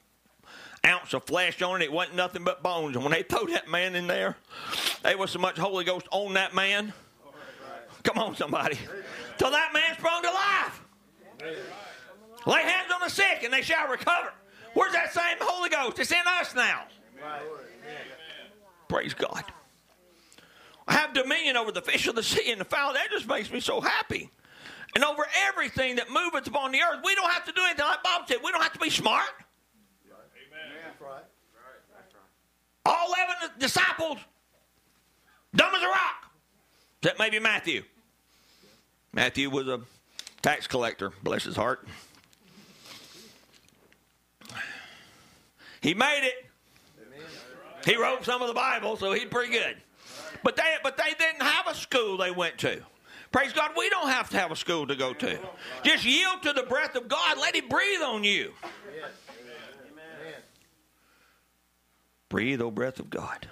[0.87, 1.87] ounce of flesh on it.
[1.87, 2.97] It wasn't nothing but bones.
[2.97, 4.37] And when they throw that man in there,
[5.03, 6.95] there was so much Holy Ghost on that man.
[8.05, 8.79] Come on, somebody.
[9.37, 10.83] Till that man sprung to life.
[12.47, 14.33] Lay hands on the sick and they shall recover.
[14.79, 15.99] Where's that same Holy Ghost?
[15.99, 16.85] It's in us now.
[17.21, 17.43] Right.
[18.89, 19.43] Praise God.
[20.87, 22.93] I have dominion over the fish of the sea and the fowl.
[22.93, 24.31] That just makes me so happy.
[24.95, 27.01] And over everything that moveth upon the earth.
[27.05, 28.37] We don't have to do anything like Bob said.
[28.43, 29.27] We don't have to be smart.
[32.87, 34.19] All 11 disciples,
[35.57, 36.31] dumb as a rock.
[37.03, 37.83] Except maybe Matthew.
[39.13, 39.81] Matthew was a
[40.41, 41.87] tax collector, bless his heart.
[45.81, 46.47] He made it.
[47.85, 49.77] He wrote some of the Bible, so he's pretty good.
[50.43, 52.81] But they, but they didn't have a school they went to.
[53.31, 55.39] Praise God, we don't have to have a school to go to.
[55.83, 57.39] Just yield to the breath of God.
[57.39, 58.53] Let Him breathe on you.
[62.29, 63.49] Breathe, O breath of God.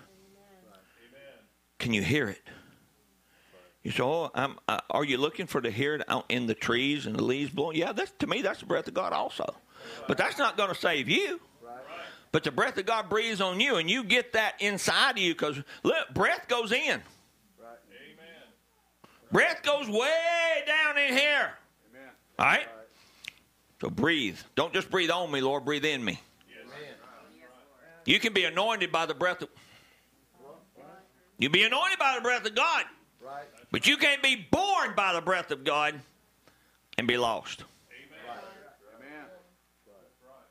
[1.79, 2.43] Can you hear it?
[3.83, 6.55] You say, "Oh, I'm, uh, are you looking for to hear it out in the
[6.55, 9.45] trees and the leaves blowing?" Yeah, that's to me that's the breath of God also.
[10.09, 11.41] But that's not going to save you.
[12.33, 15.35] But the breath of God breathes on you, and you get that inside of you
[15.35, 17.01] because look, breath goes in.
[17.59, 17.79] Right.
[17.89, 18.27] Amen.
[19.33, 21.53] Breath goes way down in here.
[22.39, 22.67] All right?
[23.81, 24.39] So breathe.
[24.55, 25.65] Don't just breathe on me, Lord.
[25.65, 26.21] Breathe in me.
[28.05, 29.49] You can be anointed by the breath of.
[31.39, 32.85] You be anointed by the breath of God.
[33.21, 33.45] Right.
[33.71, 36.01] But you can't be born by the breath of God
[36.97, 37.65] and be lost.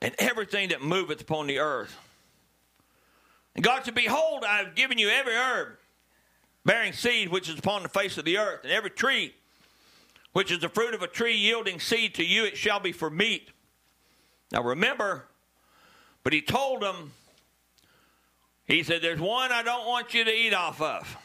[0.05, 1.97] And everything that moveth upon the earth.
[3.55, 5.77] And God said, Behold, I have given you every herb
[6.63, 9.33] bearing seed which is upon the face of the earth, and every tree
[10.31, 13.09] which is the fruit of a tree yielding seed to you, it shall be for
[13.09, 13.49] meat.
[14.51, 15.25] Now remember,
[16.23, 17.11] but he told them,
[18.65, 21.17] he said, There's one I don't want you to eat off of.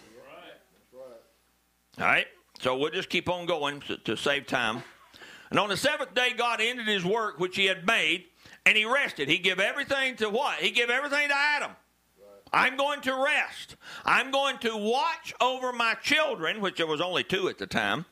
[0.95, 2.03] Right.
[2.03, 2.27] All right?
[2.61, 4.83] So we'll just keep on going to, to save time.
[5.51, 8.25] And on the seventh day, God ended his work which he had made,
[8.71, 9.29] and he rested.
[9.29, 10.61] He gave everything to what?
[10.61, 11.73] He gave everything to Adam.
[12.53, 13.75] I'm going to rest.
[14.05, 18.05] I'm going to watch over my children, which there was only two at the time.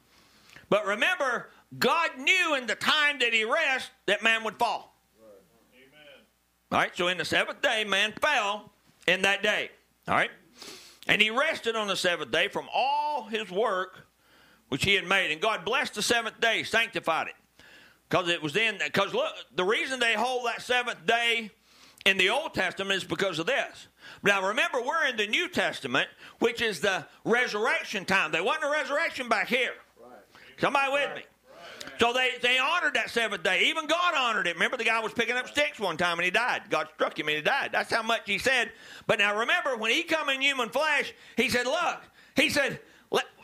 [0.68, 4.96] But remember, God knew in the time that he rest that man would fall.
[5.72, 6.26] Amen.
[6.72, 8.72] All right, so in the seventh day, man fell
[9.06, 9.70] in that day.
[10.08, 10.30] All right?
[11.06, 14.08] And he rested on the seventh day from all his work
[14.70, 15.30] which he had made.
[15.30, 17.34] And God blessed the seventh day, sanctified it.
[18.08, 21.50] Because it was in, because look, the reason they hold that seventh day
[22.06, 23.88] in the Old Testament is because of this.
[24.22, 28.32] Now remember, we're in the New Testament, which is the resurrection time.
[28.32, 29.74] There wasn't a resurrection back here.
[30.58, 31.22] Somebody with me?
[32.00, 33.64] So they, they honored that seventh day.
[33.66, 34.54] Even God honored it.
[34.54, 36.62] Remember, the guy was picking up sticks one time and he died.
[36.70, 37.70] God struck him and he died.
[37.72, 38.70] That's how much he said.
[39.06, 42.00] But now remember, when he come in human flesh, he said, Look,
[42.36, 42.80] he said,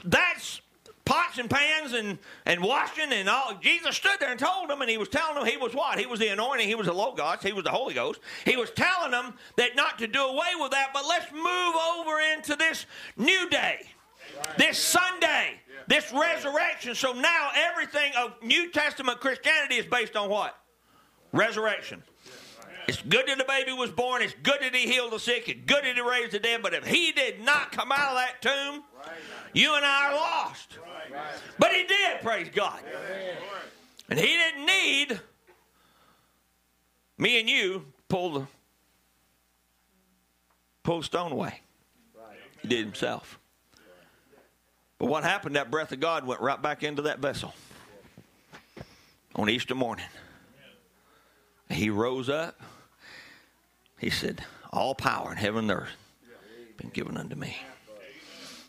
[0.04, 0.60] that's
[1.04, 3.54] pots and pans and, and washing and all.
[3.60, 5.98] Jesus stood there and told them, and he was telling them he was what?
[5.98, 8.20] He was the anointing, he was the Logos, he was the Holy Ghost.
[8.44, 12.20] He was telling them that not to do away with that, but let's move over
[12.36, 12.86] into this
[13.16, 13.80] new day,
[14.56, 16.94] this Sunday this resurrection.
[16.94, 20.56] So now everything of New Testament Christianity is based on what?
[21.32, 22.02] Resurrection.
[22.86, 24.22] It's good that the baby was born.
[24.22, 25.48] It's good that he healed the sick.
[25.48, 26.62] It's good that he raised the dead.
[26.62, 28.82] But if he did not come out of that tomb,
[29.52, 30.78] you and I are lost.
[31.58, 32.80] But he did, praise God.
[34.10, 35.20] And he didn't need
[37.16, 38.46] me and you pull the
[40.82, 41.60] pull stone away.
[42.60, 43.38] He did himself.
[44.98, 45.56] But what happened?
[45.56, 47.54] That breath of God went right back into that vessel
[49.34, 50.06] on Easter morning.
[51.70, 52.60] He rose up.
[54.04, 55.96] He said, All power in heaven and earth
[56.76, 57.56] been given unto me.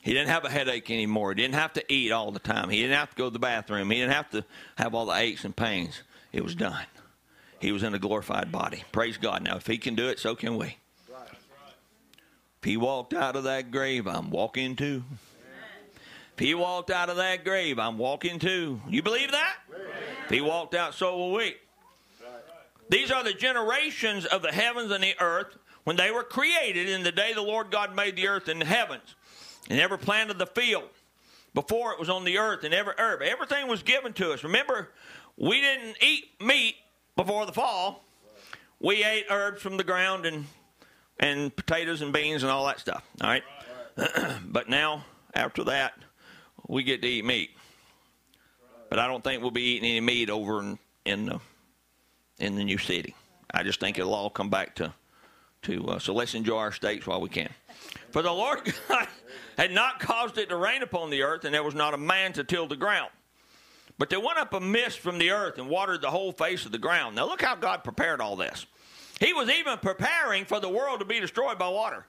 [0.01, 1.31] He didn't have a headache anymore.
[1.31, 2.69] He didn't have to eat all the time.
[2.69, 3.89] He didn't have to go to the bathroom.
[3.91, 4.45] He didn't have to
[4.77, 6.03] have all the aches and pains.
[6.31, 6.85] It was done.
[7.59, 8.85] He was in a glorified body.
[8.93, 9.43] Praise God.
[9.43, 10.77] Now, if he can do it, so can we.
[12.59, 15.03] If he walked out of that grave, I'm walking too.
[16.37, 18.79] If he walked out of that grave, I'm walking too.
[18.87, 19.57] You believe that?
[20.23, 21.57] If he walked out, so will we.
[22.89, 27.03] These are the generations of the heavens and the earth when they were created in
[27.03, 29.15] the day the Lord God made the earth and the heavens
[29.69, 30.89] and ever planted the field
[31.53, 33.21] before it was on the earth and every herb.
[33.21, 34.43] Everything was given to us.
[34.43, 34.89] Remember,
[35.37, 36.75] we didn't eat meat
[37.15, 38.03] before the fall.
[38.79, 40.45] We ate herbs from the ground and
[41.19, 43.03] and potatoes and beans and all that stuff.
[43.21, 43.43] All right.
[44.45, 45.93] but now, after that,
[46.67, 47.51] we get to eat meat.
[48.89, 51.39] But I don't think we'll be eating any meat over in, in the
[52.39, 53.15] in the new city.
[53.51, 54.93] I just think it'll all come back to
[55.65, 55.87] to.
[55.87, 57.49] Uh, so let's enjoy our states while we can.
[58.11, 59.07] For the Lord God
[59.57, 62.33] had not caused it to rain upon the earth, and there was not a man
[62.33, 63.09] to till the ground.
[63.97, 66.71] But there went up a mist from the earth and watered the whole face of
[66.71, 67.15] the ground.
[67.15, 68.65] Now look how God prepared all this.
[69.19, 72.05] He was even preparing for the world to be destroyed by water.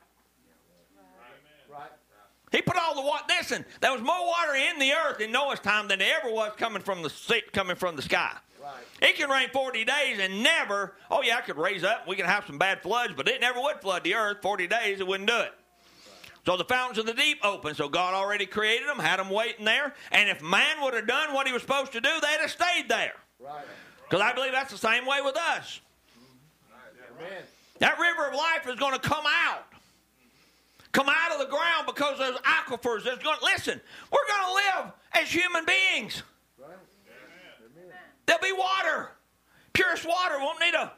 [2.53, 3.25] He put all the water.
[3.29, 6.53] Listen, there was more water in the earth in Noah's time than there ever was
[6.57, 8.33] coming from the coming from the sky.
[9.01, 12.09] It can rain 40 days and never, oh yeah, I could raise up.
[12.09, 14.39] We can have some bad floods, but it never would flood the earth.
[14.43, 15.53] 40 days, it wouldn't do it.
[16.47, 17.77] So the fountains of the deep opened.
[17.77, 19.95] So God already created them, had them waiting there.
[20.13, 22.89] And if man would have done what he was supposed to do, they'd have stayed
[22.89, 23.15] there.
[24.05, 25.81] Because I believe that's the same way with us.
[27.19, 27.43] Amen.
[27.81, 29.65] That river of life is going to come out.
[30.93, 33.05] Come out of the ground because there's aquifers.
[33.05, 36.23] There's going listen, we're going to live as human beings.
[38.27, 39.11] There'll be water.
[39.73, 40.39] Purest water.
[40.39, 40.93] Won't need a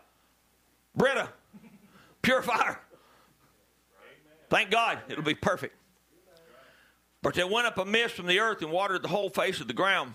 [0.95, 1.29] Brita
[2.23, 2.81] purifier.
[4.51, 4.99] Thank God.
[5.09, 5.75] It'll be perfect.
[7.23, 9.67] But there went up a mist from the earth and watered the whole face of
[9.67, 10.15] the ground.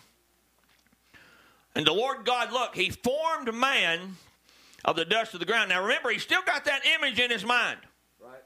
[1.76, 4.18] And the Lord God, look, He formed man
[4.86, 5.70] of the dust of the ground.
[5.70, 7.80] Now remember, He still got that image in His mind.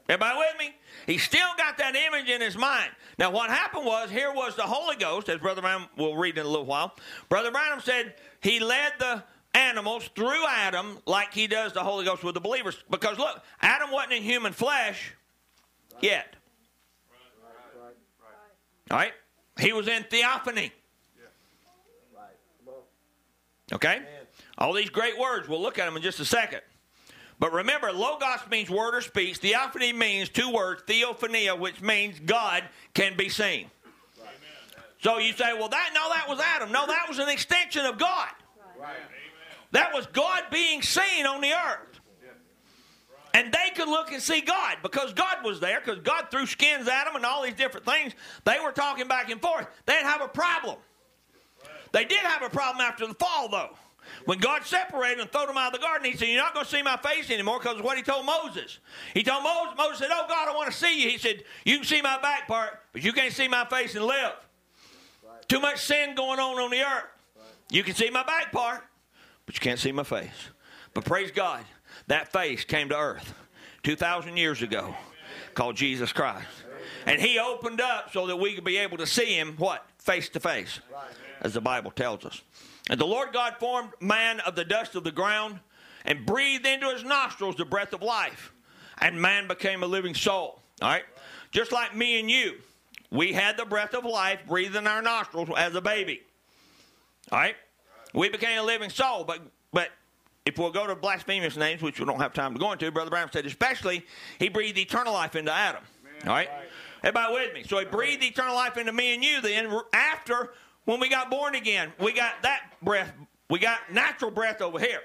[0.08, 0.74] Everybody with me?
[1.06, 2.90] He still got that image in his mind.
[3.18, 6.46] Now, what happened was, here was the Holy Ghost, as Brother Branham will read in
[6.46, 6.94] a little while.
[7.28, 12.24] Brother Branham said he led the animals through Adam like he does the Holy Ghost
[12.24, 12.82] with the believers.
[12.88, 15.14] Because look, Adam wasn't in human flesh
[16.00, 16.36] yet.
[17.10, 18.90] Right.
[18.90, 19.12] All right?
[19.58, 20.72] He was in theophany.
[23.72, 24.00] Okay?
[24.56, 25.48] All these great words.
[25.48, 26.62] We'll look at them in just a second.
[27.38, 29.38] But remember, logos means word or speech.
[29.38, 32.64] Theophany means two words, theophania, which means God
[32.94, 33.70] can be seen.
[35.00, 36.72] So you say, well, that no, that was Adam.
[36.72, 38.30] No, that was an extension of God.
[39.70, 42.00] That was God being seen on the earth.
[43.34, 46.88] And they could look and see God because God was there, because God threw skins
[46.88, 48.14] at them and all these different things.
[48.44, 49.66] They were talking back and forth.
[49.86, 50.76] They didn't have a problem.
[51.92, 53.76] They did have a problem after the fall, though.
[54.24, 56.66] When God separated and threw them out of the garden, he said, You're not going
[56.66, 58.78] to see my face anymore because of what he told Moses.
[59.14, 61.10] He told Moses, Moses said, Oh, God, I want to see you.
[61.10, 64.04] He said, You can see my back part, but you can't see my face and
[64.04, 64.32] live.
[65.48, 67.04] Too much sin going on on the earth.
[67.70, 68.82] You can see my back part,
[69.46, 70.50] but you can't see my face.
[70.94, 71.64] But praise God,
[72.06, 73.34] that face came to earth
[73.82, 74.94] 2,000 years ago
[75.54, 76.46] called Jesus Christ.
[77.06, 79.84] And he opened up so that we could be able to see him, what?
[79.98, 80.80] Face to face,
[81.40, 82.42] as the Bible tells us.
[82.88, 85.60] And the Lord God formed man of the dust of the ground
[86.04, 88.52] and breathed into his nostrils the breath of life.
[89.00, 90.60] And man became a living soul.
[90.80, 91.04] All right?
[91.50, 92.54] Just like me and you.
[93.10, 96.22] We had the breath of life breathed in our nostrils as a baby.
[97.30, 97.56] All right?
[98.14, 99.40] We became a living soul, but
[99.72, 99.90] but
[100.46, 103.10] if we'll go to blasphemous names, which we don't have time to go into, Brother
[103.10, 104.04] Branham said, especially,
[104.38, 105.82] he breathed eternal life into Adam.
[106.24, 106.48] All right?
[107.04, 107.62] Everybody with me?
[107.64, 109.40] So he breathed eternal life into me and you.
[109.42, 110.54] Then after,
[110.88, 113.12] when we got born again, we got that breath.
[113.50, 115.02] We got natural breath over here.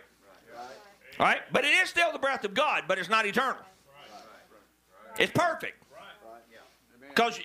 [1.19, 1.41] All right?
[1.51, 3.61] But it is still the breath of God, but it's not eternal.
[5.19, 5.84] It's perfect.
[7.09, 7.38] Because,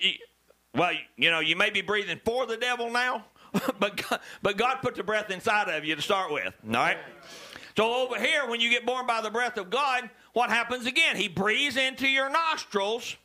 [0.73, 3.25] well, you know, you may be breathing for the devil now,
[3.77, 6.53] but God, but God put the breath inside of you to start with.
[6.65, 6.97] All right?
[7.75, 11.17] So over here, when you get born by the breath of God, what happens again?
[11.17, 13.17] He breathes into your nostrils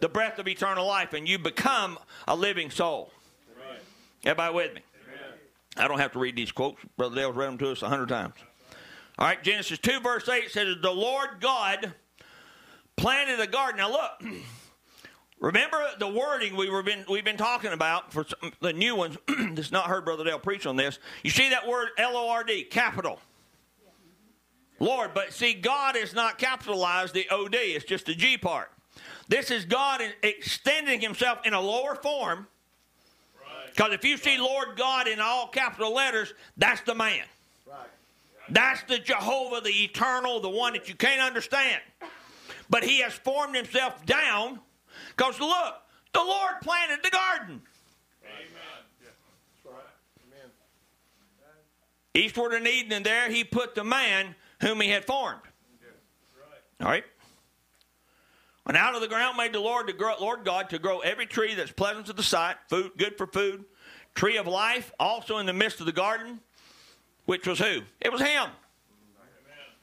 [0.00, 3.12] the breath of eternal life, and you become a living soul.
[4.28, 4.82] Everybody with me?
[5.78, 6.78] I don't have to read these quotes.
[6.98, 8.34] Brother Dale's read them to us a hundred times.
[9.18, 11.94] All right, Genesis 2, verse 8 says, The Lord God
[12.96, 13.78] planted a garden.
[13.78, 14.22] Now look,
[15.40, 19.16] remember the wording we were been, we've been talking about for some, the new ones
[19.52, 20.98] that's not heard Brother Dale preach on this.
[21.22, 23.20] You see that word L O R D, capital.
[24.78, 28.70] Lord, but see, God is not capitalized the O D, it's just the G part.
[29.26, 32.46] This is God extending himself in a lower form.
[33.78, 37.22] Because if you see Lord God in all capital letters, that's the man.
[37.64, 37.86] Right.
[38.50, 41.80] That's the Jehovah, the eternal, the one that you can't understand.
[42.68, 44.58] But he has formed himself down
[45.16, 45.74] because look,
[46.12, 47.62] the Lord planted the garden.
[48.24, 49.12] Amen.
[49.64, 49.74] Right.
[50.26, 50.50] Amen.
[52.14, 55.42] Eastward and Eden, and there he put the man whom he had formed.
[56.80, 57.04] All right?
[58.68, 61.26] And out of the ground made the Lord, to grow, Lord God to grow every
[61.26, 63.64] tree that's pleasant to the sight, food, good for food,
[64.14, 66.40] tree of life, also in the midst of the garden,
[67.24, 67.80] which was who?
[68.00, 68.48] It was him.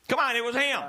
[0.07, 0.83] Come on, it was him.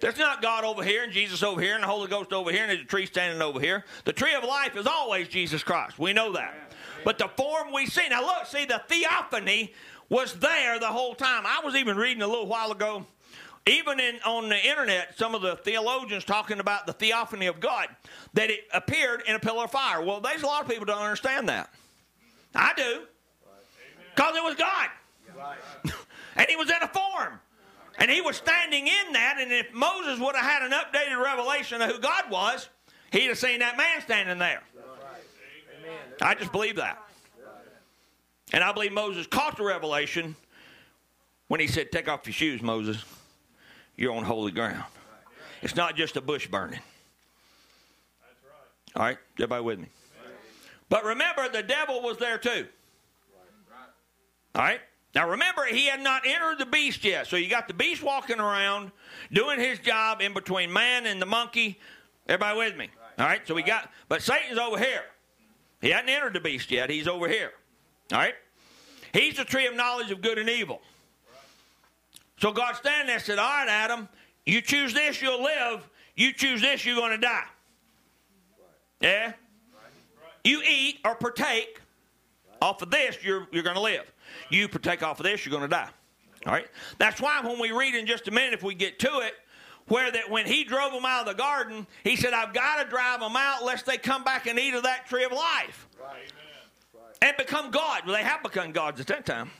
[0.00, 2.62] There's not God over here and Jesus over here and the Holy Ghost over here
[2.62, 3.84] and there's a tree standing over here.
[4.04, 5.98] The tree of life is always Jesus Christ.
[5.98, 6.54] We know that.
[7.04, 9.72] But the form we see, now look, see, the theophany
[10.08, 11.44] was there the whole time.
[11.46, 13.06] I was even reading a little while ago,
[13.66, 17.88] even in, on the internet, some of the theologians talking about the theophany of God,
[18.34, 20.02] that it appeared in a pillar of fire.
[20.02, 21.70] Well, there's a lot of people don't understand that.
[22.54, 23.02] I do.
[24.14, 24.88] Because it was God.
[25.36, 25.58] Right.
[26.36, 27.38] and he was in a form.
[27.98, 31.82] And he was standing in that, and if Moses would have had an updated revelation
[31.82, 32.68] of who God was,
[33.12, 34.62] he'd have seen that man standing there.
[36.22, 36.98] I just believe that.
[38.52, 40.34] And I believe Moses caught the revelation
[41.48, 43.04] when he said, Take off your shoes, Moses.
[44.00, 44.82] You're on holy ground.
[45.60, 46.80] It's not just a bush burning.
[48.96, 49.88] All right, everybody with me?
[50.88, 52.66] But remember, the devil was there too.
[54.54, 54.80] All right?
[55.14, 57.26] Now remember, he had not entered the beast yet.
[57.26, 58.90] So you got the beast walking around
[59.32, 61.78] doing his job in between man and the monkey.
[62.26, 62.88] Everybody with me?
[63.18, 63.46] All right?
[63.46, 65.02] So we got, but Satan's over here.
[65.82, 66.88] He hadn't entered the beast yet.
[66.88, 67.52] He's over here.
[68.12, 68.34] All right?
[69.12, 70.80] He's the tree of knowledge of good and evil.
[72.40, 74.08] So God standing there said, All right, Adam,
[74.46, 75.88] you choose this, you'll live.
[76.16, 77.44] You choose this, you're going to die.
[79.00, 79.32] Yeah?
[80.42, 81.80] You eat or partake
[82.62, 84.10] off of this, you're, you're going to live.
[84.48, 85.88] You partake off of this, you're going to die.
[86.46, 86.66] All right?
[86.98, 89.34] That's why when we read in just a minute, if we get to it,
[89.88, 92.88] where that when he drove them out of the garden, he said, I've got to
[92.88, 95.88] drive them out lest they come back and eat of that tree of life.
[97.20, 98.02] And become God.
[98.06, 99.50] Well, they have become gods at that time,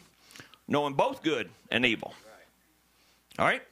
[0.67, 2.15] knowing both good and evil.
[3.39, 3.63] All right?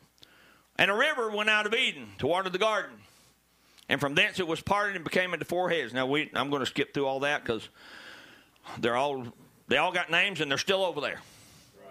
[0.76, 2.96] And a river went out of Eden to water the garden.
[3.88, 5.92] And from thence it was parted and became into four heads.
[5.92, 7.68] Now we, I'm going to skip through all that because
[8.80, 9.26] they're all
[9.66, 11.20] they all got names and they're still over there.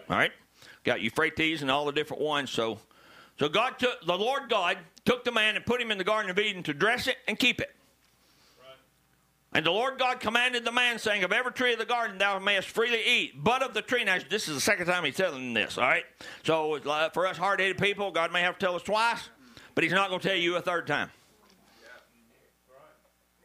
[0.09, 0.31] All right,
[0.83, 2.49] got Euphrates and all the different ones.
[2.49, 2.79] So,
[3.39, 6.29] so God took the Lord God took the man and put him in the Garden
[6.29, 7.75] of Eden to dress it and keep it.
[9.57, 12.37] And the Lord God commanded the man, saying, Of every tree of the garden thou
[12.37, 14.03] mayest freely eat, but of the tree.
[14.03, 16.03] Now, this is the second time he's telling this, all right?
[16.43, 16.79] So,
[17.11, 19.29] for us hard headed people, God may have to tell us twice,
[19.73, 21.09] but he's not going to tell you a third time.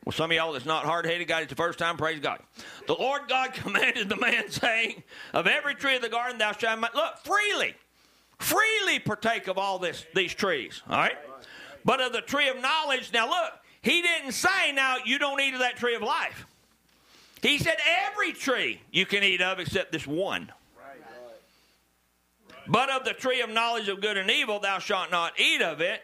[0.05, 2.41] Well, some of y'all that's not hard headed got it the first time, praise God.
[2.87, 5.03] The Lord God commanded the man, saying,
[5.33, 7.75] Of every tree of the garden thou shalt look freely,
[8.39, 10.83] freely partake of all this these trees.
[10.91, 11.17] All right?
[11.87, 13.53] But of the tree of knowledge, now look,
[13.83, 16.47] he didn't say now you don't eat of that tree of life.
[17.43, 17.77] He said
[18.07, 20.53] every tree you can eat of except this one.
[22.69, 25.81] But of the tree of knowledge of good and evil thou shalt not eat of
[25.81, 26.03] it,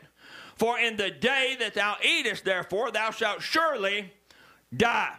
[0.57, 4.13] for in the day that thou eatest, therefore, thou shalt surely
[4.77, 5.15] die.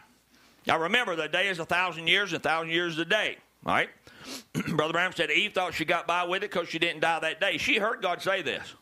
[0.68, 3.38] Now remember, the day is a thousand years, a thousand years is a day.
[3.64, 3.90] Right?
[4.68, 7.40] Brother Branham said Eve thought she got by with it because she didn't die that
[7.40, 7.58] day.
[7.58, 8.74] She heard God say this.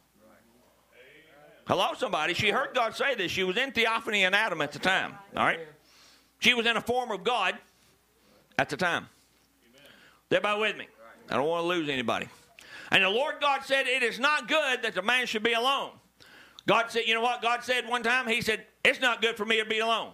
[1.67, 2.33] Hello, somebody.
[2.33, 3.29] She heard God say this.
[3.29, 5.13] She was in theophany and Adam at the time.
[5.35, 5.59] All right?
[6.39, 7.55] She was in a form of God
[8.57, 9.07] at the time.
[10.31, 10.87] Everybody with me?
[11.29, 12.29] I don't want to lose anybody.
[12.89, 15.91] And the Lord God said, It is not good that the man should be alone.
[16.67, 17.41] God said, you know what?
[17.41, 20.11] God said one time, He said, It's not good for me to be alone.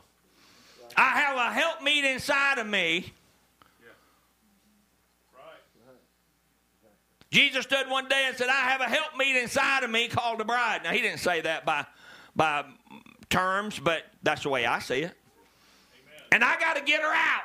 [0.97, 3.13] I have a helpmeet inside of me.
[7.33, 10.45] Jesus stood one day and said, I have a helpmeet inside of me called the
[10.45, 10.81] bride.
[10.83, 11.83] Now, He didn't say that by,
[12.35, 12.63] by
[13.31, 15.13] terms, but that's the way I see it.
[16.31, 17.41] And I got to get her out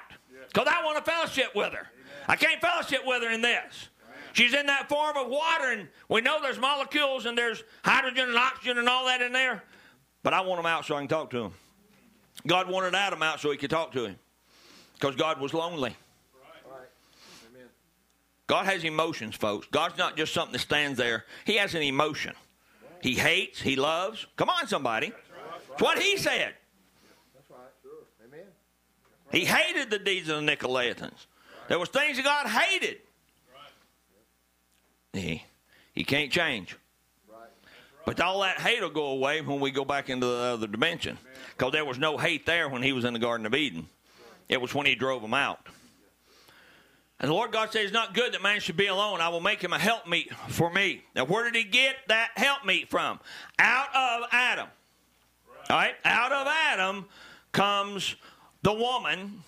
[0.47, 1.87] because I want to fellowship with her.
[2.29, 3.89] I can't fellowship with her in this.
[4.35, 8.37] She's in that form of water, and we know there's molecules and there's hydrogen and
[8.37, 9.65] oxygen and all that in there.
[10.23, 11.53] But I want them out so I can talk to him.
[12.47, 14.17] God wanted Adam out so he could talk to him
[14.95, 15.97] because God was lonely.
[18.49, 19.69] God has emotions, folks.
[19.71, 22.35] God's not just something that stands there, He has an emotion.
[23.01, 24.27] He hates, He loves.
[24.37, 25.13] Come on, somebody.
[25.73, 26.55] It's what He said.
[27.35, 27.59] That's right.
[27.83, 27.93] Sure.
[28.27, 28.47] Amen.
[29.31, 31.27] He hated the deeds of the Nicolaitans.
[31.69, 32.97] There was things that God hated.
[35.13, 35.45] He,
[35.93, 36.77] he can't change.
[38.07, 41.19] But all that hate will go away when we go back into the other dimension.
[41.57, 43.87] Because there was no hate there when he was in the Garden of Eden.
[44.49, 45.61] It was when he drove them out.
[47.21, 49.21] And the Lord God said, It's not good that man should be alone.
[49.21, 51.03] I will make him a helpmeet for me.
[51.17, 53.19] Now, where did he get that helpmeet from?
[53.59, 54.69] Out of Adam.
[55.69, 55.95] All right?
[56.05, 57.07] Out of Adam
[57.53, 58.15] comes
[58.63, 59.43] the woman.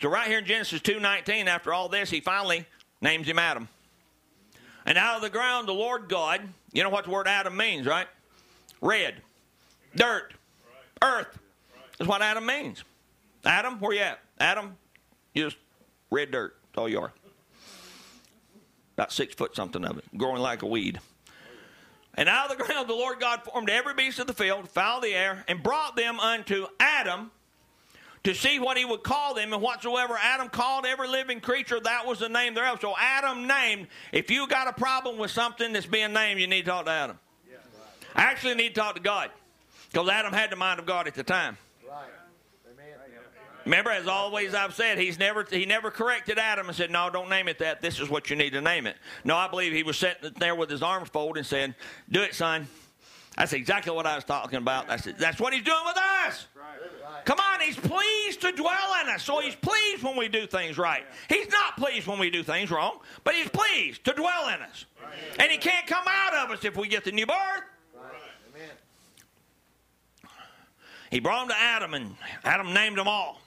[0.00, 2.66] So right here in Genesis 2.19, after all this, he finally
[3.00, 3.68] names him Adam.
[4.86, 6.40] And out of the ground, the Lord God,
[6.72, 8.08] you know what the word Adam means, right?
[8.80, 9.14] Red,
[9.94, 10.32] dirt,
[11.02, 11.38] earth.
[11.98, 12.82] That's what Adam means.
[13.44, 14.18] Adam, where you at?
[14.40, 14.76] Adam,
[15.36, 15.56] just
[16.10, 16.56] red dirt.
[16.72, 17.12] That's all you are.
[18.96, 21.00] About six foot something of it, growing like a weed.
[22.14, 24.98] And out of the ground the Lord God formed every beast of the field, fowl
[24.98, 27.30] of the air, and brought them unto Adam
[28.24, 32.06] to see what he would call them, and whatsoever Adam called every living creature, that
[32.06, 32.78] was the name thereof.
[32.80, 33.88] So Adam named.
[34.12, 36.90] If you got a problem with something that's being named, you need to talk to
[36.90, 37.18] Adam.
[38.14, 39.30] I actually need to talk to God.
[39.90, 41.58] Because Adam had the mind of God at the time.
[43.64, 47.28] Remember, as always I've said, he's never he never corrected Adam and said, No, don't
[47.28, 47.80] name it that.
[47.80, 48.96] This is what you need to name it.
[49.24, 51.74] No, I believe he was sitting there with his arms folded and said,
[52.10, 52.68] Do it, son.
[53.36, 54.88] That's exactly what I was talking about.
[54.88, 56.46] That's, that's what he's doing with us.
[57.24, 59.22] Come on, he's pleased to dwell in us.
[59.22, 61.04] So he's pleased when we do things right.
[61.28, 64.84] He's not pleased when we do things wrong, but he's pleased to dwell in us.
[65.38, 67.62] And he can't come out of us if we get the new birth.
[71.10, 73.41] He brought them to Adam, and Adam named them all.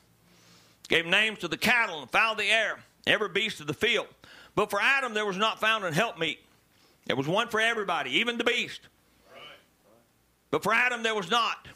[0.87, 2.77] Gave names to the cattle and fowl of the air,
[3.07, 4.07] every beast of the field.
[4.55, 6.37] But for Adam, there was not found an helpmeet.
[7.05, 8.81] There was one for everybody, even the beast.
[10.51, 11.67] But for Adam, there was not.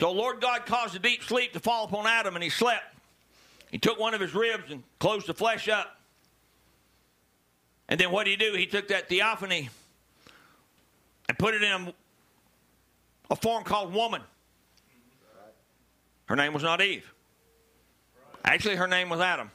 [0.00, 2.84] So Lord God caused a deep sleep to fall upon Adam, and he slept.
[3.70, 6.00] He took one of his ribs and closed the flesh up.
[7.88, 8.56] And then what did he do?
[8.56, 9.68] He took that theophany
[11.28, 11.92] and put it in
[13.30, 14.22] a form called woman.
[16.26, 17.12] Her name was not Eve.
[18.44, 19.50] Actually, her name was Adam.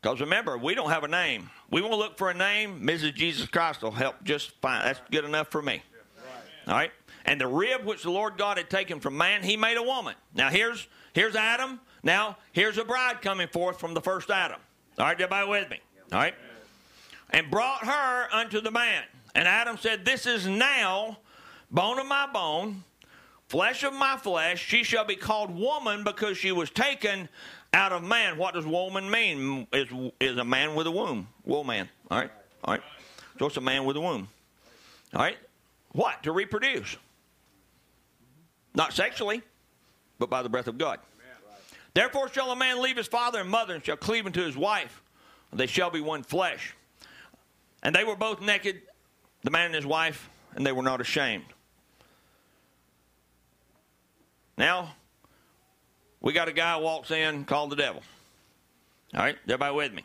[0.00, 1.48] Because remember, we don't have a name.
[1.70, 2.86] We want to look for a name.
[2.86, 3.14] Mrs.
[3.14, 4.84] Jesus Christ will help just fine.
[4.84, 5.82] That's good enough for me.
[6.66, 6.90] All right.
[7.24, 10.14] And the rib which the Lord God had taken from man, He made a woman.
[10.34, 11.80] Now here's here's Adam.
[12.02, 14.60] Now here's a bride coming forth from the first Adam.
[14.98, 15.80] All right, everybody with me?
[16.12, 16.34] All right.
[17.30, 19.04] And brought her unto the man.
[19.34, 21.18] And Adam said, This is now
[21.70, 22.84] bone of my bone,
[23.54, 24.60] flesh of my flesh.
[24.60, 27.28] She shall be called woman because she was taken
[27.72, 28.36] out of man.
[28.36, 29.68] What does woman mean?
[29.72, 29.86] Is
[30.18, 31.28] is a man with a womb.
[31.44, 31.88] Woman.
[32.10, 32.32] All right.
[32.64, 32.82] All right.
[33.38, 34.26] So it's a man with a womb.
[35.14, 35.38] All right.
[35.92, 36.24] What?
[36.24, 36.96] To reproduce.
[38.74, 39.40] Not sexually,
[40.18, 40.98] but by the breath of God.
[41.94, 45.00] Therefore shall a man leave his father and mother and shall cleave unto his wife.
[45.52, 46.74] and They shall be one flesh.
[47.84, 48.82] And they were both naked,
[49.44, 51.53] the man and his wife, and they were not ashamed.
[54.56, 54.94] Now,
[56.20, 58.02] we got a guy walks in called the devil.
[59.14, 60.04] All right, everybody with me?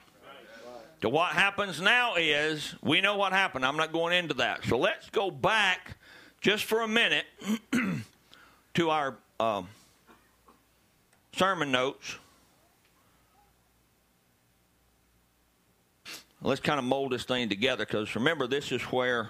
[1.02, 3.66] So what happens now is we know what happened.
[3.66, 4.66] I'm not going into that.
[4.66, 5.96] So let's go back
[6.42, 7.26] just for a minute
[8.74, 9.70] to our um,
[11.34, 12.18] sermon notes.
[16.42, 19.30] Let's kind of mold this thing together because remember this is where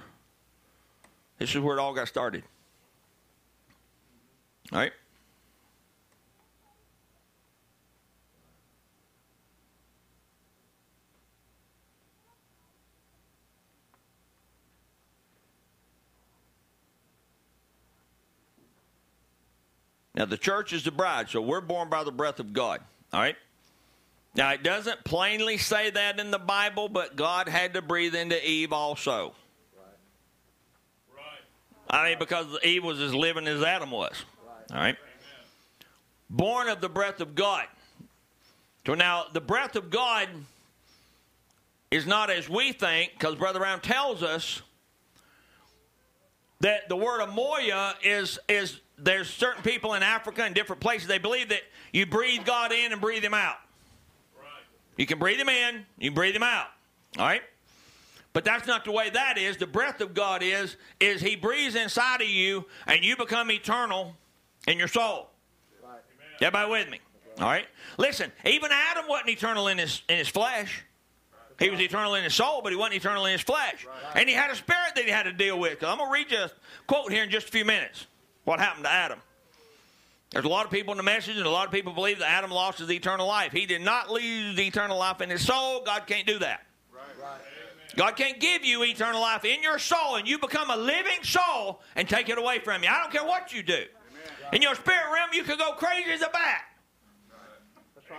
[1.38, 2.44] this is where it all got started.
[4.72, 4.92] All right?
[20.20, 22.82] Now, the church is the bride, so we're born by the breath of God.
[23.14, 23.38] All right?
[24.36, 28.38] Now, it doesn't plainly say that in the Bible, but God had to breathe into
[28.46, 29.34] Eve also.
[31.90, 34.26] I mean, because Eve was as living as Adam was.
[34.72, 34.98] All right?
[36.30, 37.66] Born of the breath of God.
[38.86, 40.28] So now, the breath of God
[41.92, 44.62] is not as we think, because Brother Branham tells us
[46.60, 51.18] that the word amoya is is there's certain people in Africa and different places they
[51.18, 51.62] believe that
[51.94, 53.58] you breathe God in and breathe him out.
[54.98, 56.68] You can breathe him in, you breathe him out.
[57.18, 57.42] All right?
[58.34, 59.58] But that's not the way that is.
[59.58, 64.16] The breath of God is is he breathes inside of you and you become eternal
[64.68, 65.30] in your soul.
[65.84, 66.00] Right.
[66.42, 67.00] Everybody with me?
[67.40, 67.66] All right?
[67.98, 70.84] Listen, even Adam wasn't eternal in his in his flesh.
[71.58, 73.86] He was eternal in his soul, but he wasn't eternal in his flesh.
[74.16, 75.84] And he had a spirit that he had to deal with.
[75.84, 76.52] I'm going to read you a
[76.88, 78.08] quote here in just a few minutes.
[78.50, 79.20] What happened to Adam?
[80.32, 82.32] There's a lot of people in the message, and a lot of people believe that
[82.32, 83.52] Adam lost his eternal life.
[83.52, 85.84] He did not lose the eternal life in his soul.
[85.86, 86.66] God can't do that.
[87.96, 91.82] God can't give you eternal life in your soul, and you become a living soul
[91.96, 92.90] and take it away from you.
[92.90, 93.84] I don't care what you do.
[94.52, 96.64] In your spirit realm, you could go crazy as a bat.
[98.10, 98.18] Right.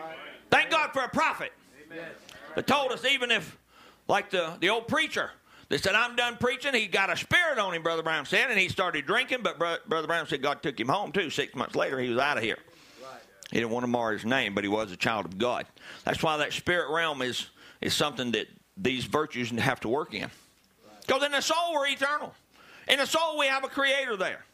[0.48, 1.52] Thank God for a prophet
[1.90, 2.06] Amen.
[2.54, 3.58] that told us even if,
[4.06, 5.32] like the, the old preacher
[5.70, 8.58] that said, I'm done preaching, he got a spirit on him, Brother Branham said, and
[8.58, 11.30] he started drinking, but Bro- Brother Branham said God took him home too.
[11.30, 12.58] Six months later, he was out of here.
[13.50, 15.66] He didn't want to mar his name, but he was a child of God.
[16.04, 17.48] That's why that spirit realm is,
[17.80, 18.46] is something that
[18.76, 20.28] these virtues have to work in.
[21.06, 22.34] Because in the soul, we're eternal.
[22.88, 24.44] In the soul, we have a creator there.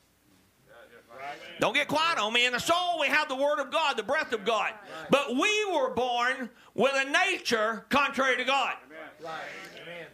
[1.61, 2.47] Don't get quiet on me.
[2.47, 4.73] In the soul, we have the Word of God, the breath of God.
[5.11, 8.75] But we were born with a nature contrary to God.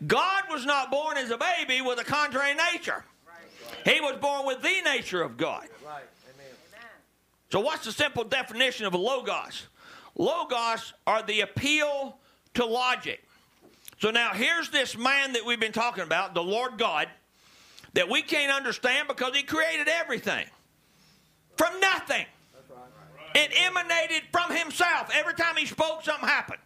[0.06, 3.04] God was not born as a baby with a contrary nature.
[3.84, 5.68] He was born with the nature of God.
[7.50, 9.66] So, what's the simple definition of a logos?
[10.16, 12.16] Logos are the appeal
[12.54, 13.22] to logic.
[14.00, 17.08] So, now here's this man that we've been talking about, the Lord God,
[17.94, 20.46] that we can't understand because he created everything
[21.56, 22.24] from nothing.
[23.34, 25.10] It emanated from himself.
[25.14, 26.60] Every time he spoke, something happened.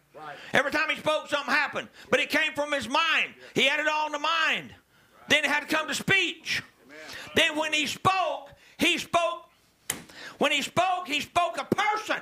[0.53, 1.87] Every time he spoke, something happened.
[2.09, 3.33] But it came from his mind.
[3.53, 4.73] He had it all in the mind.
[5.29, 6.63] Then it had to come to speech.
[7.35, 9.43] Then when he spoke, he spoke.
[10.37, 12.17] When he spoke, he spoke a person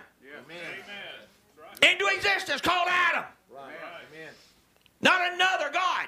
[1.82, 3.26] into existence called Adam.
[5.02, 6.08] Not another God.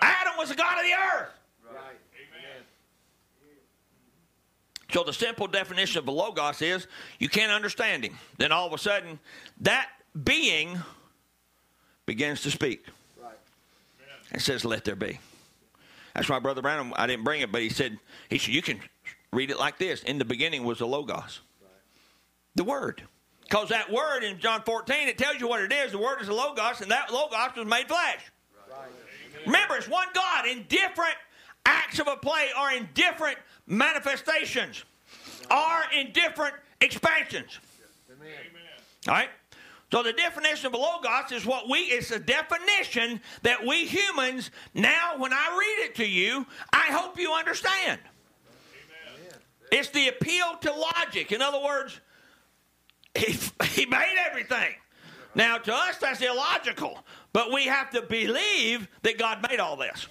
[0.00, 1.32] Adam was the God of the earth.
[4.92, 6.86] So the simple definition of a logos is
[7.18, 8.16] you can't understand him.
[8.38, 9.18] Then all of a sudden,
[9.60, 9.88] that
[10.24, 10.80] being
[12.06, 12.86] begins to speak
[13.20, 13.36] Right.
[14.32, 15.18] and says, "Let there be."
[16.14, 16.92] That's why Brother Branham.
[16.96, 17.98] I didn't bring it, but he said
[18.30, 18.80] he said you can
[19.32, 21.40] read it like this: In the beginning was the logos,
[22.54, 23.02] the Word.
[23.42, 25.92] Because that word in John 14, it tells you what it is.
[25.92, 28.18] The word is the logos, and that logos was made flesh.
[28.68, 28.88] Right.
[29.44, 31.14] Remember, it's one God in different
[31.64, 33.38] acts of a play or in different
[33.68, 34.82] manifestations
[35.48, 37.60] or in different expansions.
[38.10, 38.32] Amen.
[39.06, 39.30] All right?
[39.92, 45.14] So the definition of logos is what we it's a definition that we humans now
[45.18, 48.00] when I read it to you, I hope you understand.
[49.70, 51.32] It's the appeal to logic.
[51.32, 52.00] In other words,
[53.16, 54.74] he, he made everything.
[55.34, 60.06] Now, to us, that's illogical, but we have to believe that God made all this.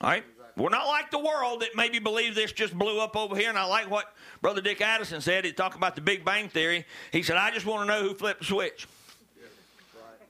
[0.00, 0.24] All right?
[0.56, 3.48] We're not like the world that maybe believes this just blew up over here.
[3.48, 5.44] And I like what Brother Dick Addison said.
[5.44, 6.84] He talked about the Big Bang Theory.
[7.10, 8.86] He said, I just want to know who flipped the switch.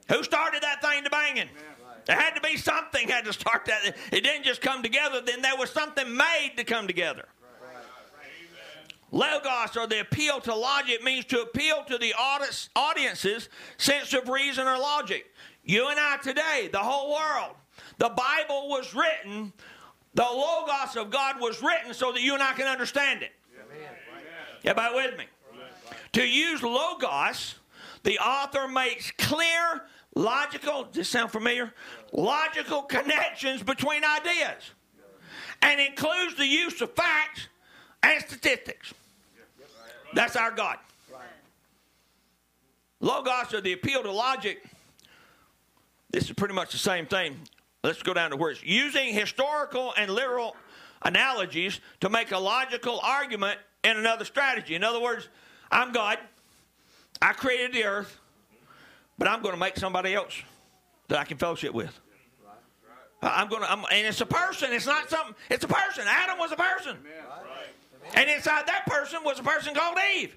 [0.09, 1.49] Who started that thing to banging?
[2.05, 3.95] There had to be something had to start that.
[4.11, 5.21] It didn't just come together.
[5.21, 7.25] Then there was something made to come together.
[9.11, 12.13] Logos, or the appeal to logic, means to appeal to the
[12.75, 13.47] audience's
[13.77, 15.31] sense of reason or logic.
[15.63, 17.55] You and I today, the whole world,
[17.99, 19.53] the Bible was written,
[20.13, 23.31] the Logos of God was written so that you and I can understand it.
[24.65, 25.25] Everybody with me?
[26.13, 27.55] To use Logos,
[28.03, 29.83] the author makes clear,
[30.15, 31.73] logical, does this sound familiar?
[32.11, 34.71] Logical connections between ideas
[35.61, 37.47] and includes the use of facts
[38.03, 38.93] and statistics.
[40.13, 40.77] That's our God.
[42.99, 44.63] Logos or the appeal to logic.
[46.09, 47.37] This is pretty much the same thing.
[47.83, 48.61] Let's go down to words.
[48.63, 50.55] Using historical and literal
[51.01, 54.75] analogies to make a logical argument in another strategy.
[54.75, 55.27] In other words,
[55.69, 56.17] I'm God.
[57.21, 58.17] I created the earth,
[59.17, 60.33] but I'm going to make somebody else
[61.09, 61.99] that I can fellowship with.
[63.21, 64.71] I'm going to, I'm, and it's a person.
[64.73, 65.35] It's not something.
[65.49, 66.05] It's a person.
[66.07, 66.97] Adam was a person.
[68.15, 70.35] And inside that person was a person called Eve.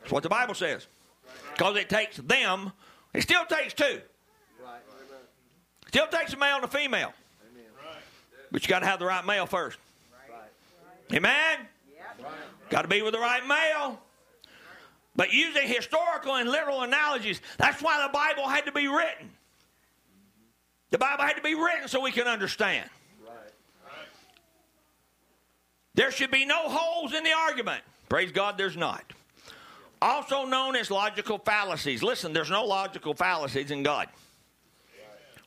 [0.00, 0.86] That's what the Bible says.
[1.52, 2.72] Because it takes them,
[3.14, 4.00] it still takes two.
[5.90, 7.12] Still takes a male and a female.
[8.52, 9.76] But you got to have the right male first.
[10.30, 11.16] Right.
[11.16, 11.66] Amen?
[12.68, 13.98] Got to be with the right male.
[15.16, 19.30] But using historical and literal analogies, that's why the Bible had to be written.
[20.90, 22.88] The Bible had to be written so we can understand.
[25.94, 27.82] There should be no holes in the argument.
[28.08, 29.02] Praise God, there's not.
[30.00, 32.00] Also known as logical fallacies.
[32.00, 34.06] Listen, there's no logical fallacies in God,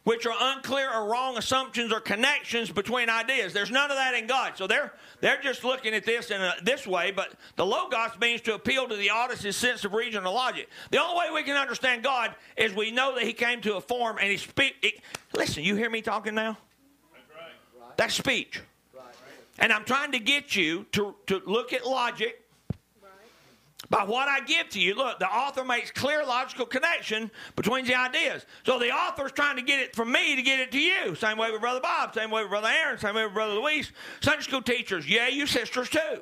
[0.03, 3.53] which are unclear or wrong assumptions or connections between ideas.
[3.53, 4.53] There's none of that in God.
[4.55, 7.11] So they're they're just looking at this in a, this way.
[7.11, 10.69] But the logos means to appeal to the audience's sense of reason or logic.
[10.91, 13.81] The only way we can understand God is we know that He came to a
[13.81, 15.01] form and He speak.
[15.33, 16.57] Listen, you hear me talking now?
[17.95, 18.61] That's speech.
[18.93, 19.05] Right.
[19.59, 22.42] And I'm trying to get you to, to look at logic
[23.89, 24.95] by what I give to you.
[24.95, 28.45] Look, the author makes clear logical connection between the ideas.
[28.65, 31.15] So the author's trying to get it from me to get it to you.
[31.15, 33.91] Same way with Brother Bob, same way with Brother Aaron, same way with Brother Luis.
[34.21, 36.21] Sunday school teachers, yeah, you sisters too.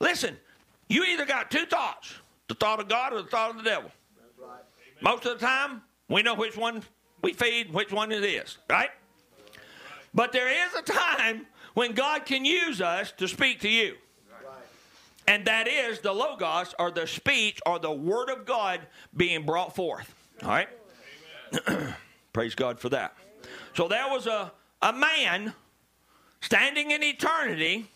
[0.00, 0.36] Listen,
[0.88, 2.14] you either got two thoughts
[2.48, 3.90] the thought of God or the thought of the devil.
[5.00, 6.82] Most of the time, we know which one
[7.22, 8.90] we feed, which one it is, right?
[10.12, 13.94] But there is a time when God can use us to speak to you.
[15.30, 18.80] And that is the Logos or the speech or the Word of God
[19.16, 20.12] being brought forth.
[20.42, 20.68] All right?
[22.32, 23.14] Praise God for that.
[23.76, 24.50] So there was a,
[24.82, 25.54] a man
[26.40, 27.86] standing in eternity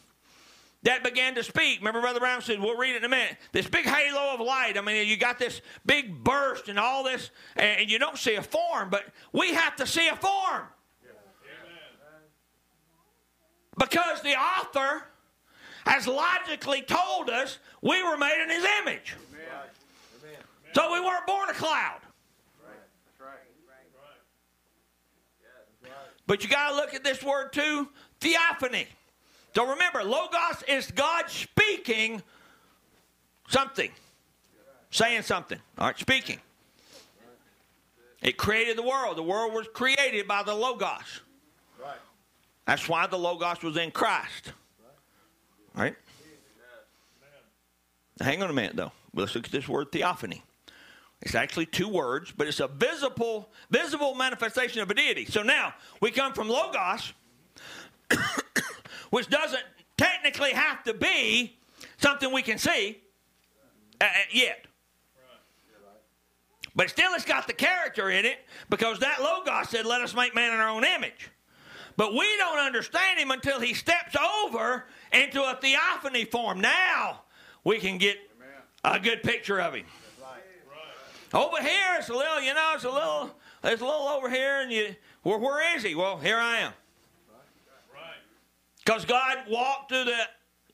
[0.84, 1.80] that began to speak.
[1.80, 3.36] Remember, Brother Branham said, we'll read it in a minute.
[3.50, 4.78] This big halo of light.
[4.78, 8.42] I mean, you got this big burst and all this, and you don't see a
[8.42, 10.68] form, but we have to see a form.
[13.76, 15.02] Because the author
[15.86, 19.16] has logically told us we were made in his image.
[19.32, 20.38] Amen.
[20.74, 22.00] So we weren't born a cloud.
[26.26, 27.88] But you got to look at this word too
[28.20, 28.86] theophany.
[29.54, 32.22] So remember, Logos is God speaking
[33.48, 33.90] something.
[34.90, 35.58] saying something.
[35.78, 36.40] All right, speaking.
[38.22, 39.18] It created the world.
[39.18, 41.20] The world was created by the Logos.
[42.64, 44.52] That's why the Logos was in Christ.
[45.74, 45.94] Right?
[48.20, 48.92] Now, hang on a minute, though.
[49.14, 50.42] Let's look at this word theophany.
[51.22, 55.24] It's actually two words, but it's a visible, visible manifestation of a deity.
[55.24, 57.12] So now we come from Logos,
[59.10, 59.62] which doesn't
[59.96, 61.56] technically have to be
[61.96, 62.98] something we can see
[64.00, 64.66] uh, uh, yet.
[66.76, 70.34] But still, it's got the character in it because that Logos said, Let us make
[70.34, 71.30] man in our own image.
[71.96, 76.60] But we don't understand him until he steps over into a theophany form.
[76.60, 77.22] Now
[77.62, 78.16] we can get
[78.84, 79.86] a good picture of him.
[81.32, 83.30] Over here, it's a little, you know, it's a little,
[83.64, 85.96] it's a little over here, and you, well, where is he?
[85.96, 86.72] Well, here I am.
[88.84, 90.18] Because God walked through the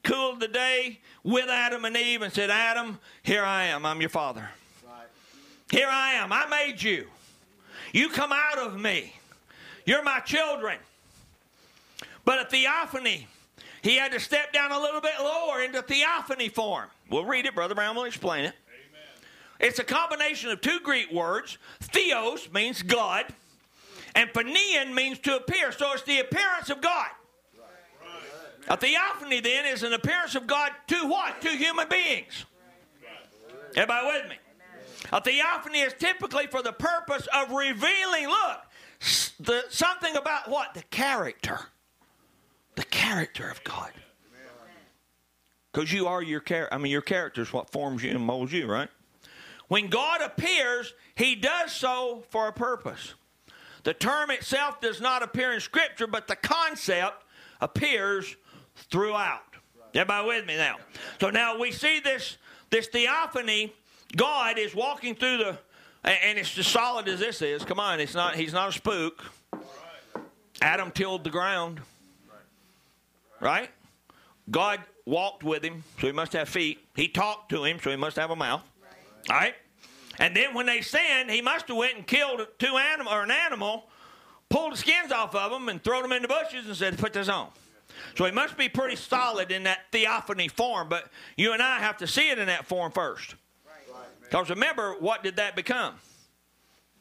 [0.02, 3.86] cool of the day with Adam and Eve and said, Adam, here I am.
[3.86, 4.50] I'm your father.
[5.70, 6.32] Here I am.
[6.32, 7.06] I made you.
[7.92, 9.14] You come out of me.
[9.86, 10.78] You're my children.
[12.24, 13.26] But a theophany,
[13.82, 16.88] he had to step down a little bit lower into theophany form.
[17.10, 17.54] We'll read it.
[17.54, 18.54] Brother Branham will explain it.
[19.58, 21.58] It's a combination of two Greek words.
[21.80, 23.26] Theos means God,
[24.14, 25.70] and phanian means to appear.
[25.72, 27.08] So it's the appearance of God.
[28.68, 31.40] A theophany then is an appearance of God to what?
[31.42, 32.46] To human beings.
[33.74, 34.36] Everybody with me?
[35.12, 38.58] A theophany is typically for the purpose of revealing, look,
[39.40, 40.74] the, something about what?
[40.74, 41.58] The character.
[42.80, 43.92] The character of God.
[45.70, 46.74] Because you are your character.
[46.74, 48.88] I mean, your character is what forms you and molds you, right?
[49.68, 53.12] When God appears, he does so for a purpose.
[53.82, 57.22] The term itself does not appear in Scripture, but the concept
[57.60, 58.34] appears
[58.90, 59.42] throughout.
[59.94, 60.76] Everybody with me now?
[61.20, 62.38] So now we see this,
[62.70, 63.74] this theophany.
[64.16, 65.58] God is walking through the,
[66.02, 67.62] and it's as solid as this is.
[67.62, 68.36] Come on, it's not.
[68.36, 69.22] He's not a spook.
[70.62, 71.82] Adam tilled the ground,
[73.40, 73.70] right?
[74.50, 76.78] God walked with him, so he must have feet.
[76.94, 78.62] He talked to him, so he must have a mouth.
[79.28, 79.54] All right.
[80.18, 83.30] And then when they sinned, he must have went and killed two animal or an
[83.30, 83.84] animal,
[84.48, 87.12] pulled the skins off of them, and thrown them in the bushes and said, "Put
[87.12, 87.50] this on."
[88.16, 90.88] So he must be pretty solid in that theophany form.
[90.88, 93.34] But you and I have to see it in that form first.
[94.22, 95.94] Because remember, what did that become?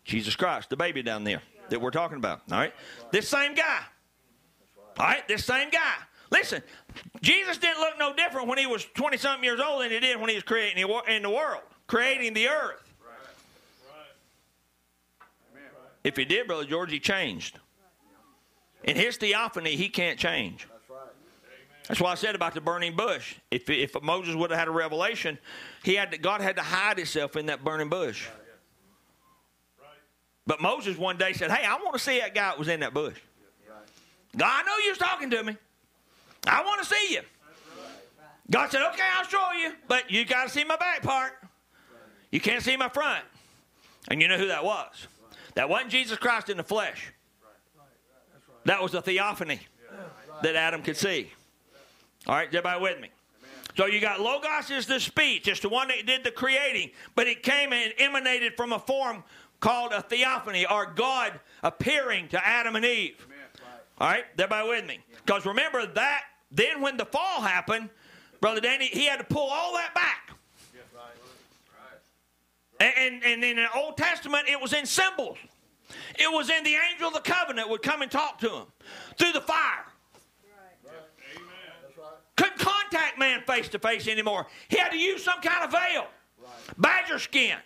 [0.04, 2.42] Jesus Christ, the baby down there that we're talking about.
[2.52, 2.74] All right,
[3.12, 3.82] this same guy.
[4.98, 5.96] All right, this same guy.
[6.32, 6.62] Listen,
[7.22, 10.20] Jesus didn't look no different when he was 20 something years old than he did
[10.20, 12.86] when he was creating in the world, creating the earth.
[16.04, 17.60] If he did, Brother George, he changed.
[18.84, 20.68] In his theophany, he can't change.
[21.88, 23.36] That's why I said about the burning bush.
[23.50, 25.40] If, if Moses would have had a revelation,
[25.84, 28.28] he had to, God had to hide himself in that burning bush.
[30.46, 32.80] But Moses one day said, Hey, I want to see that guy that was in
[32.82, 33.18] that bush.
[34.38, 35.58] God, I know you was talking to me.
[36.50, 37.22] I want to see you.
[38.52, 41.34] God said, Okay, I'll show you, but you got to see my back part.
[42.32, 43.24] You can't see my front.
[44.10, 45.08] And you know who that was?
[45.56, 47.12] That wasn't Jesus Christ in the flesh.
[48.66, 49.60] That was a theophany
[50.42, 51.32] that Adam could see.
[52.28, 53.10] All right, everybody with me?
[53.78, 55.48] So you got Logos is the speech.
[55.48, 59.24] It's the one that did the creating, but it came and emanated from a form
[59.60, 63.26] called a theophany, or God appearing to Adam and Eve.
[64.00, 65.00] All right, everybody with me?
[65.26, 67.90] Because remember that then when the fall happened,
[68.42, 70.32] Brother Danny, he had to pull all that back.
[72.82, 75.38] And, and, in the Old Testament, it was in symbols.
[76.18, 78.66] It was in the angel of the covenant would come and talk to him
[79.18, 79.86] through the fire.
[82.38, 84.48] Couldn't contact man face to face anymore.
[84.70, 86.08] He had to use some kind of veil,
[86.78, 87.58] badger skin.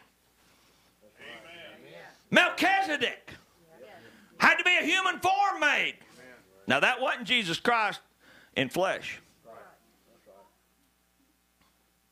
[2.32, 3.30] Melchizedek
[4.40, 5.98] had to be a human form made.
[6.66, 8.00] Now that wasn't Jesus Christ
[8.56, 9.20] in flesh.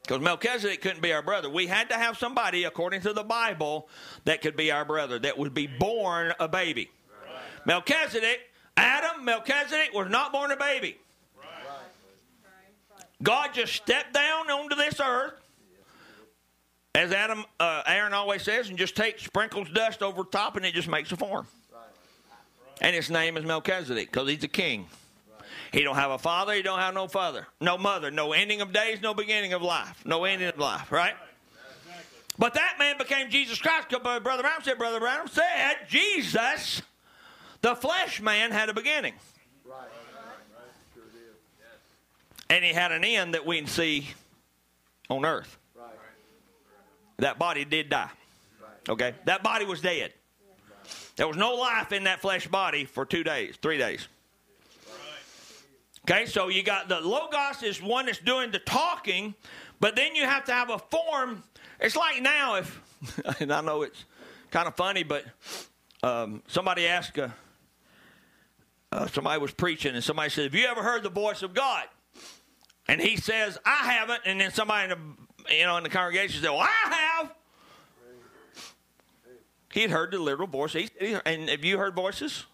[0.02, 1.50] Because Melchizedek couldn't be our brother.
[1.50, 3.88] We had to have somebody, according to the Bible,
[4.26, 6.90] that could be our brother, that would be born a baby.
[7.66, 8.40] Melchizedek,
[8.76, 10.98] Adam, Melchizedek was not born a baby.
[13.22, 15.34] God just stepped down onto this earth,
[16.96, 20.74] as Adam, uh, Aaron always says, and just takes sprinkles dust over top, and it
[20.74, 21.48] just makes a form.
[22.82, 24.88] And his name is Melchizedek because he's a king.
[25.72, 26.54] He don't have a father.
[26.54, 30.04] He don't have no father, no mother, no ending of days, no beginning of life,
[30.06, 30.92] no ending of life.
[30.92, 31.14] Right?
[32.38, 33.90] But that man became Jesus Christ.
[33.90, 36.82] Brother Branham said, Brother Branham said, Jesus,
[37.62, 39.14] the flesh man, had a beginning.
[42.50, 44.08] And he had an end that we can see
[45.10, 45.58] on earth.
[47.18, 48.10] that body did die.
[48.90, 49.14] Okay?
[49.26, 50.12] That body was dead.
[51.16, 54.08] There was no life in that flesh body for two days, three days.
[56.10, 59.36] Okay, so you got the Logos is one that's doing the talking,
[59.80, 61.44] but then you have to have a form.
[61.80, 62.82] It's like now, if,
[63.40, 64.06] and I know it's
[64.50, 65.26] kind of funny, but
[66.02, 67.30] um, somebody asked, uh,
[68.92, 71.86] uh, somebody was preaching, and somebody said, Have you ever heard the voice of God?
[72.88, 74.22] And he says, I haven't.
[74.26, 74.98] And then somebody in
[75.48, 77.32] the, you know, in the congregation said, Well, I have.
[79.72, 80.74] He had heard the literal voice.
[80.74, 80.90] He,
[81.26, 82.46] and have you heard voices?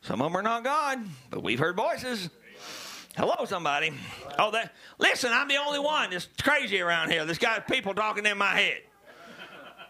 [0.00, 0.98] Some of them are not God,
[1.30, 2.30] but we've heard voices.
[3.18, 3.92] Hello, somebody.
[4.38, 4.72] Oh, that.
[5.00, 7.24] Listen, I'm the only one that's crazy around here.
[7.24, 8.78] There's got people talking in my head.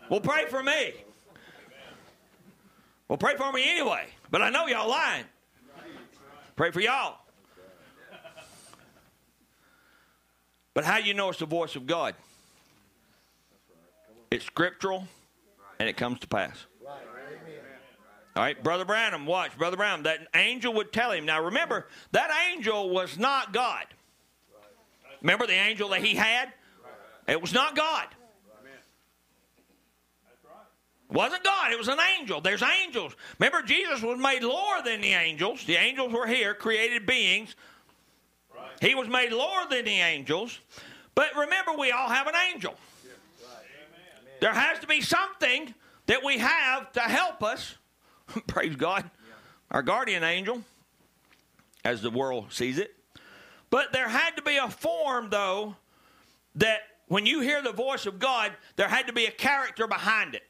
[0.08, 0.94] Well, pray for me.
[3.06, 4.06] Well, pray for me anyway.
[4.30, 5.26] But I know y'all lying.
[6.56, 7.18] Pray for y'all.
[10.72, 12.14] But how do you know it's the voice of God?
[14.30, 15.06] It's scriptural
[15.78, 16.64] and it comes to pass.
[18.38, 19.58] All right, Brother Branham, watch.
[19.58, 21.26] Brother Branham, that angel would tell him.
[21.26, 23.84] Now remember, that angel was not God.
[25.20, 26.52] Remember the angel that he had?
[27.26, 28.06] It was not God.
[31.10, 32.40] Wasn't God, it was an angel.
[32.40, 33.16] There's angels.
[33.40, 35.64] Remember, Jesus was made lower than the angels.
[35.64, 37.56] The angels were here, created beings.
[38.80, 40.60] He was made lower than the angels.
[41.16, 42.76] But remember, we all have an angel.
[44.40, 45.74] There has to be something
[46.06, 47.74] that we have to help us.
[48.46, 49.10] Praise God.
[49.70, 50.62] Our guardian angel,
[51.84, 52.94] as the world sees it.
[53.70, 55.76] But there had to be a form, though,
[56.54, 60.34] that when you hear the voice of God, there had to be a character behind
[60.34, 60.42] it.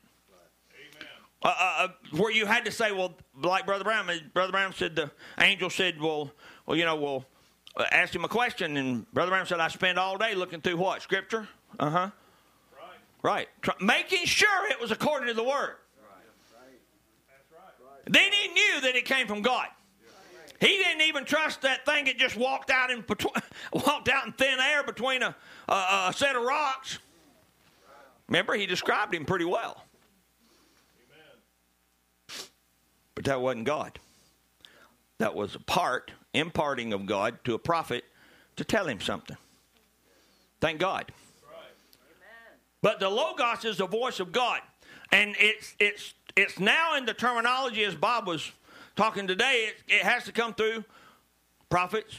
[1.40, 4.96] Uh, uh, uh, where you had to say, well, like Brother Branham, Brother Branham said,
[4.96, 5.08] the
[5.40, 6.32] angel said, well,
[6.66, 7.24] well, you know, well,
[7.76, 10.78] uh, asked him a question, and Brother Branham said, I spend all day looking through
[10.78, 11.00] what?
[11.00, 11.46] Scripture?
[11.78, 12.10] Uh huh.
[13.22, 13.48] Right.
[13.62, 15.76] Try, making sure it was according to the Word.
[18.09, 19.66] Then he knew that it came from God.
[20.61, 23.34] He didn't even trust that thing that just walked out in between,
[23.72, 25.36] walked out in thin air between a,
[25.68, 26.98] a, a set of rocks.
[28.28, 29.84] Remember, he described him pretty well.
[33.14, 33.98] But that wasn't God.
[35.18, 38.04] That was a part, imparting of God to a prophet
[38.56, 39.36] to tell him something.
[40.61, 41.12] Thank God.
[42.80, 44.61] But the Logos is the voice of God.
[45.11, 48.52] And it's, it's, it's now in the terminology as Bob was
[48.96, 50.84] talking today, it, it has to come through
[51.68, 52.18] prophets,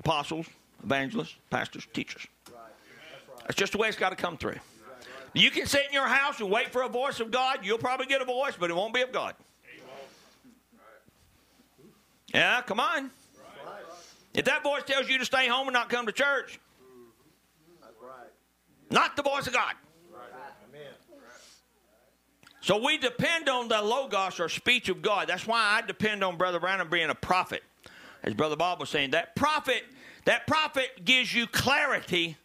[0.00, 0.46] apostles,
[0.84, 2.26] evangelists, pastors, teachers.
[3.42, 4.58] That's just the way it's got to come through.
[5.34, 7.60] You can sit in your house and wait for a voice of God.
[7.62, 9.34] You'll probably get a voice, but it won't be of God.
[12.34, 13.10] Yeah, come on.
[14.34, 16.58] If that voice tells you to stay home and not come to church,
[18.90, 19.74] not the voice of God.
[22.62, 25.28] So we depend on the logos or speech of God.
[25.28, 27.64] That's why I depend on Brother Branham being a prophet.
[28.22, 29.82] As Brother Bob was saying, that prophet,
[30.26, 32.36] that prophet gives you clarity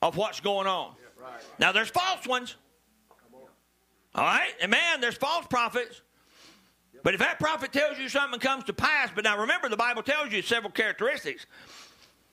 [0.00, 0.94] of what's going on.
[1.58, 2.54] Now there's false ones.
[4.14, 4.52] All right?
[4.62, 6.00] And man, there's false prophets.
[7.02, 10.04] But if that prophet tells you something comes to pass, but now remember the Bible
[10.04, 11.44] tells you several characteristics.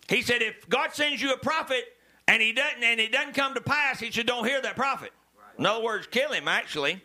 [0.07, 1.84] He said if God sends you a prophet
[2.27, 5.11] and he doesn't and it doesn't come to pass, he said don't hear that prophet.
[5.57, 7.01] In other words, kill him actually.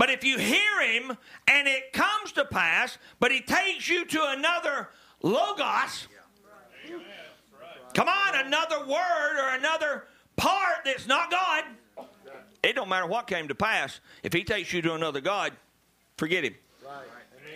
[0.00, 1.14] But if you hear him
[1.46, 4.88] and it comes to pass, but he takes you to another
[5.22, 6.08] logos,
[7.92, 10.04] come on, another word or another
[10.36, 11.64] part that's not God,
[12.62, 14.00] it don't matter what came to pass.
[14.22, 15.52] If he takes you to another God,
[16.16, 16.54] forget him.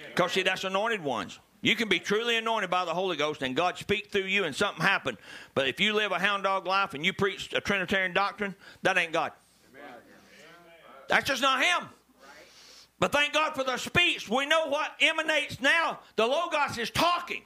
[0.09, 1.39] Because see, that's anointed ones.
[1.63, 4.55] You can be truly anointed by the Holy Ghost and God speak through you and
[4.55, 5.17] something happen.
[5.55, 8.99] But if you live a hound dog life and you preach a Trinitarian doctrine, that
[8.99, 9.33] ain't God.
[11.09, 11.89] That's just not him.
[12.99, 14.29] But thank God for the speech.
[14.29, 15.99] We know what emanates now.
[16.17, 17.43] The Logos is talking.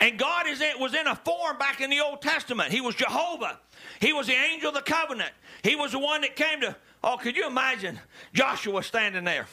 [0.00, 2.70] And God is in, was in a form back in the Old Testament.
[2.70, 3.58] He was Jehovah.
[4.00, 5.32] He was the angel of the covenant.
[5.62, 6.76] He was the one that came to.
[7.02, 7.98] Oh, could you imagine
[8.32, 9.46] Joshua standing there?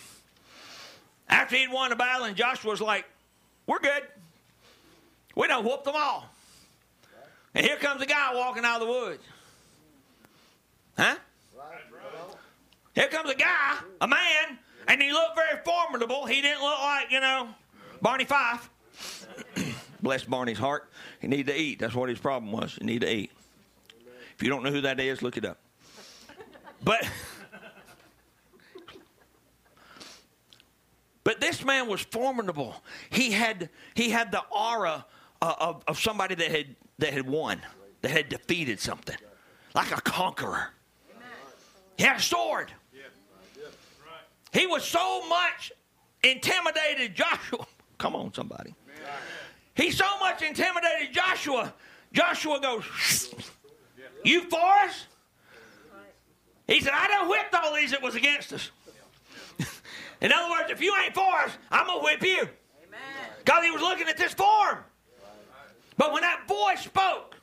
[1.27, 3.06] After he'd won the battle, and Joshua's like,
[3.65, 4.03] We're good.
[5.35, 6.30] We done whooped them all.
[7.56, 9.23] And here comes a guy walking out of the woods.
[10.97, 11.15] Huh?
[12.93, 14.57] Here comes a guy, a man,
[14.88, 16.26] and he looked very formidable.
[16.26, 17.49] He didn't look like, you know,
[18.02, 18.70] Barney Fife.
[20.02, 20.90] Bless Barney's heart.
[21.20, 21.80] He needed to eat.
[21.80, 22.76] That's what his problem was.
[22.80, 23.32] He needed to eat.
[24.36, 25.57] If you don't know who that is, look it up.
[26.84, 27.07] But
[31.26, 32.76] But this man was formidable.
[33.10, 35.06] He had he had the aura
[35.41, 37.62] uh, of, of somebody that had that had won,
[38.02, 39.18] that had defeated something,
[39.74, 40.68] like a conqueror.
[41.98, 42.72] He had a sword.
[44.56, 45.73] He was so much
[46.23, 47.68] intimidated Joshua.
[47.98, 48.73] Come on, somebody.
[49.73, 51.73] He so much intimidated Joshua.
[52.14, 52.86] Joshua goes,
[54.23, 55.07] You for us?
[56.68, 58.72] He said, I done whipped all these that was against us.
[60.22, 62.49] In other words, if you ain't for us, I'm going to whip you.
[63.44, 64.77] God, he was looking at this form.
[65.98, 67.36] But when that voice spoke,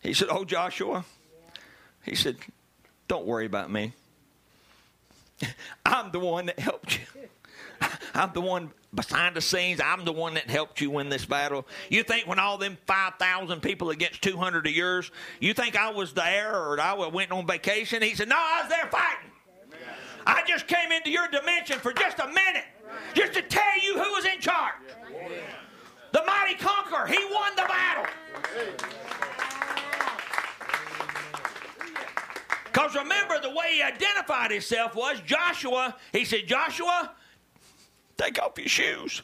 [0.00, 1.04] he said, Oh, Joshua,
[2.04, 2.36] he said,
[3.08, 3.92] Don't worry about me.
[5.86, 7.28] I'm the one that helped you.
[8.14, 9.80] I'm the one behind the scenes.
[9.80, 11.66] I'm the one that helped you win this battle.
[11.90, 16.14] You think when all them 5,000 people against 200 of yours, you think I was
[16.14, 18.02] there or I went on vacation?
[18.02, 19.30] He said, No, I was there fighting.
[20.26, 22.64] I just came into your dimension for just a minute,
[23.14, 24.74] just to tell you who was in charge.
[26.12, 28.06] The mighty conqueror, he won the battle.
[32.76, 35.96] Because remember, the way he identified himself was Joshua.
[36.12, 37.10] He said, Joshua,
[38.18, 39.22] take off your shoes.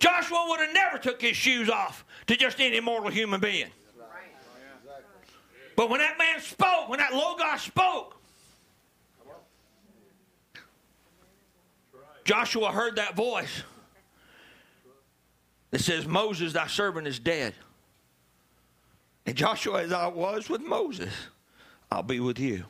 [0.00, 3.68] Joshua would have never took his shoes off to just any mortal human being.
[5.76, 8.20] But when that man spoke, when that Logos spoke,
[12.24, 13.62] Joshua heard that voice
[15.70, 17.54] that says, Moses, thy servant, is dead.
[19.26, 21.12] And Joshua, as I was with Moses,
[21.90, 22.64] I'll be with you.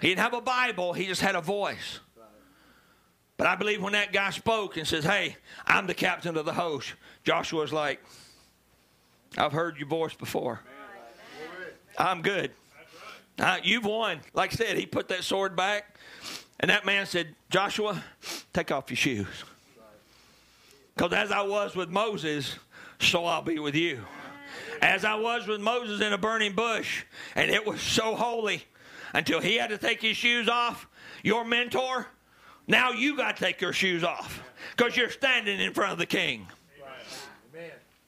[0.00, 2.00] He didn't have a Bible, he just had a voice.
[3.36, 5.36] But I believe when that guy spoke and says, Hey,
[5.66, 6.94] I'm the captain of the host,
[7.24, 8.02] Joshua's like,
[9.36, 10.60] I've heard your voice before.
[11.98, 12.52] I'm good.
[13.38, 14.20] Uh, you've won.
[14.32, 15.98] Like I said, he put that sword back,
[16.60, 18.02] and that man said, Joshua,
[18.52, 19.44] take off your shoes.
[20.94, 22.56] Because as I was with Moses,
[23.00, 24.04] so I'll be with you.
[24.84, 28.62] As I was with Moses in a burning bush, and it was so holy
[29.14, 30.86] until he had to take his shoes off,
[31.22, 32.06] your mentor,
[32.66, 34.42] now you got to take your shoes off
[34.76, 36.46] because you're standing in front of the king.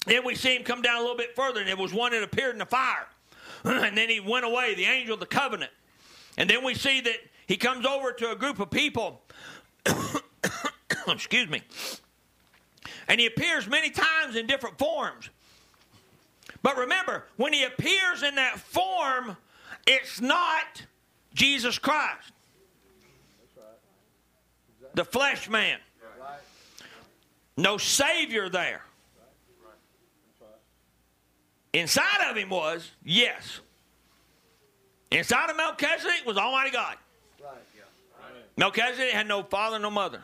[0.04, 2.22] Then we see him come down a little bit further, and it was one that
[2.22, 3.06] appeared in the fire.
[3.64, 5.72] and then he went away, the angel of the covenant.
[6.36, 7.16] And then we see that
[7.46, 9.22] he comes over to a group of people.
[11.08, 11.62] Excuse me.
[13.08, 15.30] And he appears many times in different forms.
[16.62, 19.36] But remember, when he appears in that form,
[19.86, 20.84] it's not
[21.34, 22.32] Jesus Christ,
[24.94, 25.78] the flesh man.
[27.56, 28.82] No Savior there.
[31.72, 33.60] Inside of him was, yes.
[35.10, 36.96] Inside of Melchizedek was Almighty God.
[38.56, 40.22] Melchizedek had no father, no mother.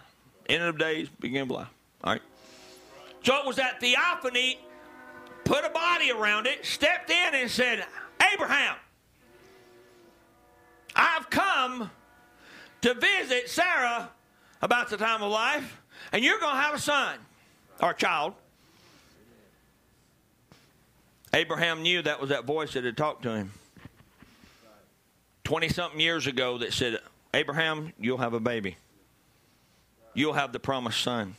[0.49, 1.69] End of days, beginning of life.
[2.03, 2.23] All right.
[3.23, 4.59] So it was that theophany
[5.45, 7.85] put a body around it, stepped in, and said,
[8.33, 8.77] Abraham,
[10.95, 11.91] I've come
[12.83, 14.11] to visit Sarah
[14.61, 15.81] about the time of life,
[16.13, 17.19] and you're going to have a son
[17.81, 18.35] or a child.
[21.35, 23.53] Abraham knew that was that voice that had talked to him
[25.45, 26.99] 20 something years ago that said,
[27.35, 28.77] Abraham, you'll have a baby.
[30.15, 31.37] You'll have the promised son.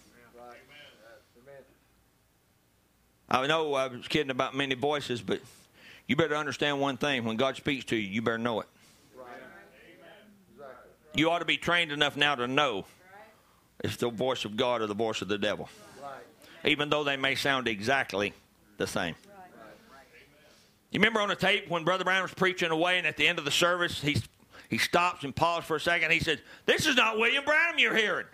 [3.29, 5.39] I know I was kidding about many voices, but
[6.07, 7.23] you better understand one thing.
[7.23, 8.67] When God speaks to you, you better know it.
[11.15, 12.85] You ought to be trained enough now to know
[13.83, 15.69] it's the voice of God or the voice of the devil.
[16.65, 18.33] Even though they may sound exactly
[18.77, 19.15] the same.
[20.91, 23.39] You remember on the tape when Brother Branham was preaching away, and at the end
[23.39, 24.17] of the service, he,
[24.69, 26.11] he stops and pauses for a second.
[26.11, 28.27] He said, This is not William Branham you're hearing.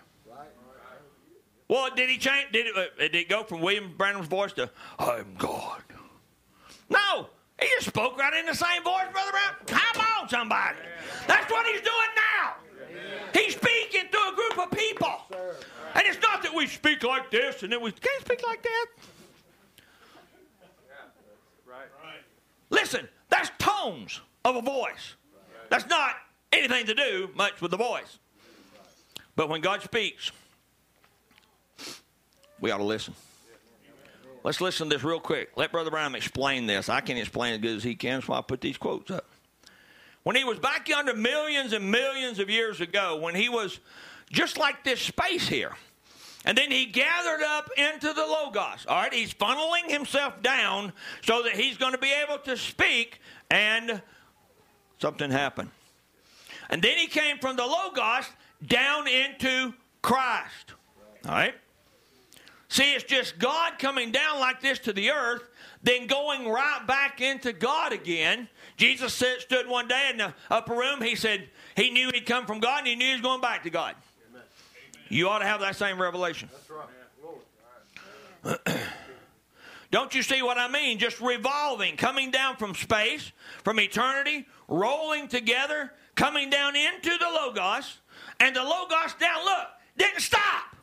[1.70, 2.52] Well, did he change?
[2.52, 5.84] Did it, uh, did it go from William Branham's voice to "I'm God"?
[6.90, 7.30] No,
[7.62, 9.56] he just spoke right in the same voice, Brother Branham.
[9.68, 10.80] Come on, somebody.
[11.28, 12.56] That's what he's doing now.
[13.34, 15.22] He's speaking to a group of people,
[15.94, 18.86] and it's not that we speak like this and then we can't speak like that.
[22.72, 25.16] Listen, that's tones of a voice.
[25.70, 26.16] That's not
[26.52, 28.18] anything to do much with the voice.
[29.36, 30.32] But when God speaks,
[32.62, 33.14] we ought to listen.
[34.44, 35.52] Let's listen to this real quick.
[35.56, 36.88] Let Brother Branham explain this.
[36.88, 39.26] I can't explain as good as he can, so I put these quotes up.
[40.24, 43.80] When he was back yonder millions and millions of years ago, when he was
[44.32, 45.76] just like this space here,
[46.46, 48.86] and then he gathered up into the Logos.
[48.88, 53.20] All right, he's funneling himself down so that he's going to be able to speak,
[53.52, 54.02] and
[55.00, 55.70] something happened.
[56.70, 58.30] And then he came from the Logos
[58.66, 60.74] down into Christ.
[61.26, 61.56] All right?
[62.70, 65.42] See, it's just God coming down like this to the earth,
[65.82, 68.48] then going right back into God again.
[68.78, 71.02] Jesus said, stood one day in the upper room.
[71.02, 73.64] He said he knew he'd come from God and he knew he was going back
[73.64, 73.96] to God.
[75.10, 76.48] You ought to have that same revelation.
[79.92, 81.00] Don't you see what I mean?
[81.00, 83.32] Just revolving, coming down from space,
[83.64, 87.98] from eternity, rolling together, coming down into the Logos,
[88.40, 89.68] and the Logos down, look,
[89.98, 90.76] didn't stop.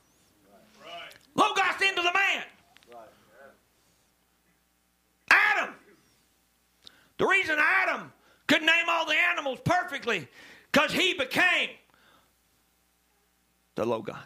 [1.36, 2.44] Logos into the man.
[5.30, 5.74] Adam.
[7.18, 8.12] The reason Adam
[8.46, 10.28] could name all the animals perfectly,
[10.72, 11.70] because he became
[13.74, 14.16] the Logos.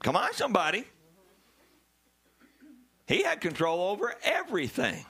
[0.00, 0.84] Come on, somebody.
[3.08, 5.04] He had control over everything.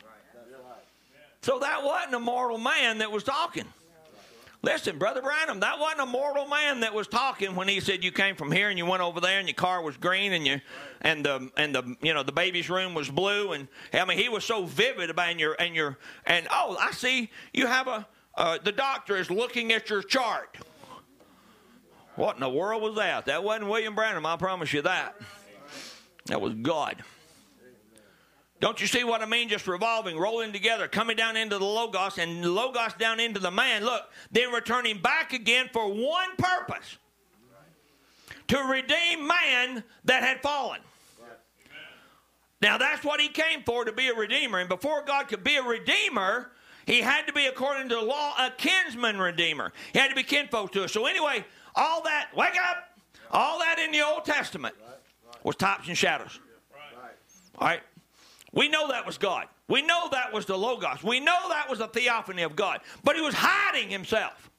[1.42, 3.66] So that wasn't a mortal man that was talking.
[4.66, 8.10] Listen, Brother Branham, that wasn't a mortal man that was talking when he said you
[8.10, 10.60] came from here and you went over there and your car was green and you
[11.02, 14.28] and the and the you know the baby's room was blue and I mean he
[14.28, 18.08] was so vivid about and your and your and oh I see you have a
[18.34, 20.58] uh, the doctor is looking at your chart.
[22.16, 23.26] What in the world was that?
[23.26, 25.14] That wasn't William Branham, I promise you that.
[26.24, 27.04] That was God.
[28.58, 29.48] Don't you see what I mean?
[29.48, 33.84] Just revolving, rolling together, coming down into the Logos, and Logos down into the man.
[33.84, 36.96] Look, then returning back again for one purpose
[38.48, 40.80] to redeem man that had fallen.
[42.62, 44.58] Now, that's what he came for to be a redeemer.
[44.58, 46.50] And before God could be a redeemer,
[46.86, 49.72] he had to be, according to the law, a kinsman redeemer.
[49.92, 50.92] He had to be kinfolk to us.
[50.92, 52.98] So, anyway, all that, wake up,
[53.30, 54.74] all that in the Old Testament
[55.42, 56.40] was types and shadows.
[57.58, 57.82] All right?
[58.52, 59.46] We know that was God.
[59.68, 61.02] We know that was the Logos.
[61.02, 62.80] We know that was the theophany of God.
[63.04, 64.50] But he was hiding himself.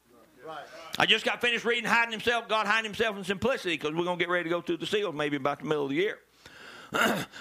[0.97, 4.17] I just got finished reading Hiding Himself, God hiding Himself in simplicity, because we're going
[4.17, 6.19] to get ready to go through the seals maybe about the middle of the year.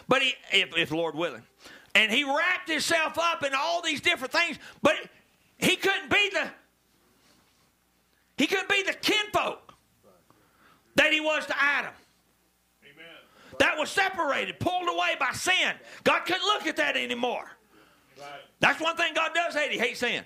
[0.09, 1.43] but he, if, if Lord willing.
[1.95, 4.97] And he wrapped himself up in all these different things, but
[5.57, 6.51] he couldn't be the
[8.37, 9.73] he couldn't be the kinfolk
[10.97, 11.93] that he was to Adam
[13.59, 15.73] that was separated, pulled away by sin.
[16.05, 17.51] God couldn't look at that anymore.
[18.61, 19.71] That's one thing God does hate.
[19.71, 20.25] He hates sin.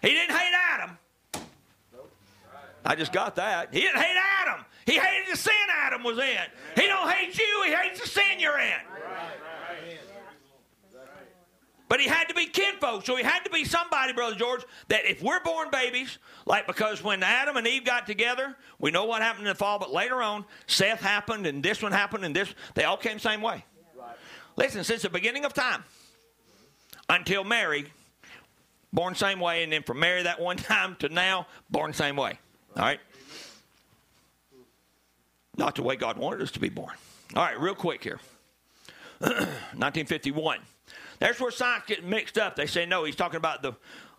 [0.00, 0.98] He didn't hate Adam.
[2.84, 3.72] I just got that.
[3.72, 4.64] He didn't hate Adam.
[4.84, 6.42] He hated the sin Adam was in.
[6.74, 7.62] He don't hate you.
[7.66, 8.80] He hates the sin you're in.
[11.92, 15.04] But he had to be kinfolk, so he had to be somebody, Brother George, that
[15.04, 16.16] if we're born babies,
[16.46, 19.78] like because when Adam and Eve got together, we know what happened in the fall,
[19.78, 23.20] but later on, Seth happened and this one happened and this, they all came the
[23.20, 23.62] same way.
[23.94, 24.16] Right.
[24.56, 25.84] Listen, since the beginning of time
[27.10, 27.84] until Mary,
[28.90, 32.38] born same way, and then from Mary that one time to now, born same way.
[32.74, 33.00] All right?
[35.58, 36.94] Not the way God wanted us to be born.
[37.34, 38.18] All right, real quick here.
[39.20, 40.60] 1951.
[41.22, 42.56] There's where science gets mixed up.
[42.56, 43.04] They say no.
[43.04, 43.74] He's talking about the.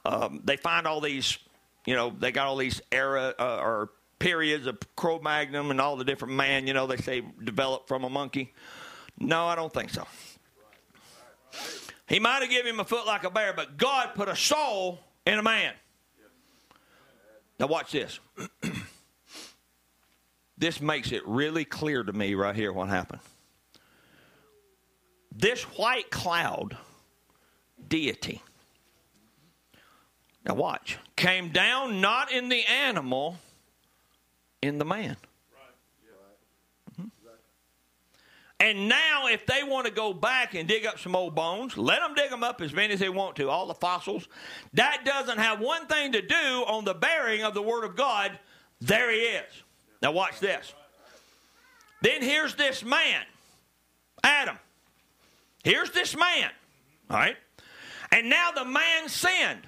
[0.06, 1.38] Um, they find all these,
[1.86, 3.90] you know, they got all these era uh, or
[4.20, 6.66] periods of Cro-Magnon and all the different man.
[6.66, 8.54] You know, they say developed from a monkey.
[9.20, 10.08] No, I don't think so.
[12.08, 14.98] He might have given him a foot like a bear, but God put a soul
[15.26, 15.74] in a man.
[17.60, 18.18] Now watch this.
[20.58, 23.20] this makes it really clear to me right here what happened.
[25.36, 26.78] This white cloud
[27.90, 28.42] deity.
[30.46, 30.98] Now, watch.
[31.16, 33.38] Came down not in the animal,
[34.62, 35.16] in the man.
[37.00, 37.12] Mhm.
[38.60, 42.00] And now, if they want to go back and dig up some old bones, let
[42.00, 44.28] them dig them up as many as they want to, all the fossils.
[44.74, 48.38] That doesn't have one thing to do on the bearing of the Word of God.
[48.82, 49.64] There he is.
[50.02, 50.74] Now, watch this.
[52.02, 53.26] Then here's this man,
[54.26, 54.60] Adam.
[55.64, 56.52] Here's this man,
[57.10, 57.38] all right?
[58.14, 59.68] And now the man sinned.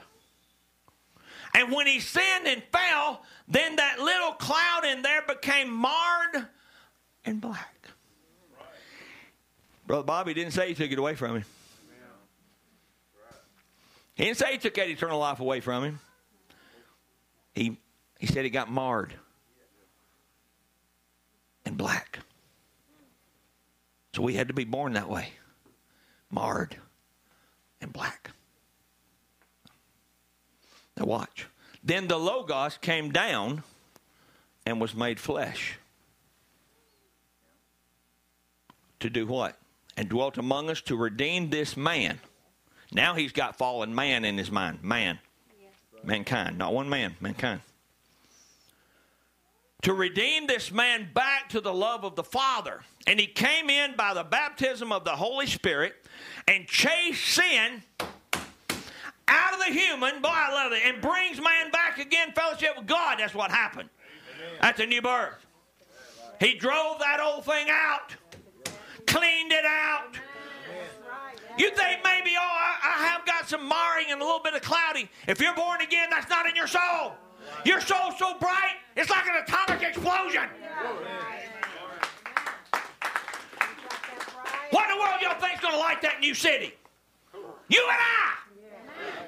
[1.56, 6.48] And when he sinned and fell, then that little cloud in there became marred
[7.26, 7.90] and black.
[9.88, 11.46] Brother Bobby didn't say he took it away from him.
[14.14, 16.00] He didn't say he took that eternal life away from him.
[17.56, 17.78] He,
[18.20, 19.14] he said he got marred
[21.66, 22.20] and black.
[24.14, 25.30] So we had to be born that way
[26.30, 26.78] marred
[27.82, 28.32] and black.
[30.98, 31.48] Now, watch.
[31.84, 33.64] Then the Logos came down
[34.66, 35.78] and was made flesh.
[39.02, 39.58] To do what?
[39.98, 42.20] And dwelt among us to redeem this man.
[42.92, 44.84] Now he's got fallen man in his mind.
[44.84, 45.20] Man.
[46.04, 46.58] Mankind.
[46.58, 47.62] Not one man, mankind.
[49.82, 52.82] to redeem this man back to the love of the Father.
[53.06, 55.94] And he came in by the baptism of the Holy Spirit
[56.48, 57.84] and chased sin
[59.28, 62.88] out of the human, boy, I love it, and brings man back again, fellowship with
[62.88, 63.18] God.
[63.20, 63.90] That's what happened.
[64.62, 65.46] That's a new birth.
[66.40, 68.16] He drove that old thing out,
[69.08, 70.18] cleaned it out.
[71.58, 74.62] You think maybe, oh, I, I have got some marring and a little bit of
[74.62, 75.10] cloudy.
[75.28, 77.14] If you're born again, that's not in your soul.
[77.64, 80.50] Your soul's so bright, it's like an atomic explosion.
[84.72, 86.74] What in the world y'all think's going to like that new city?
[87.70, 88.34] You and I,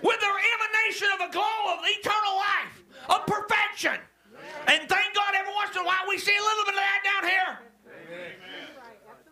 [0.01, 3.99] with the emanation of a glow of eternal life, of perfection.
[4.67, 7.01] And thank God every once in a while we see a little bit of that
[7.03, 7.59] down here.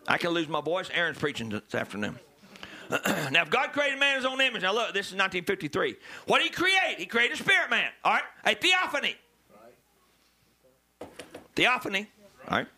[0.08, 0.88] I can lose my voice.
[0.92, 2.18] Aaron's preaching this afternoon.
[2.90, 5.96] now, if God created man in his own image, now look, this is 1953.
[6.26, 6.98] What did he create?
[6.98, 8.22] He created a spirit man, all right?
[8.44, 9.16] A theophany.
[11.56, 12.06] Theophany,
[12.48, 12.68] all right?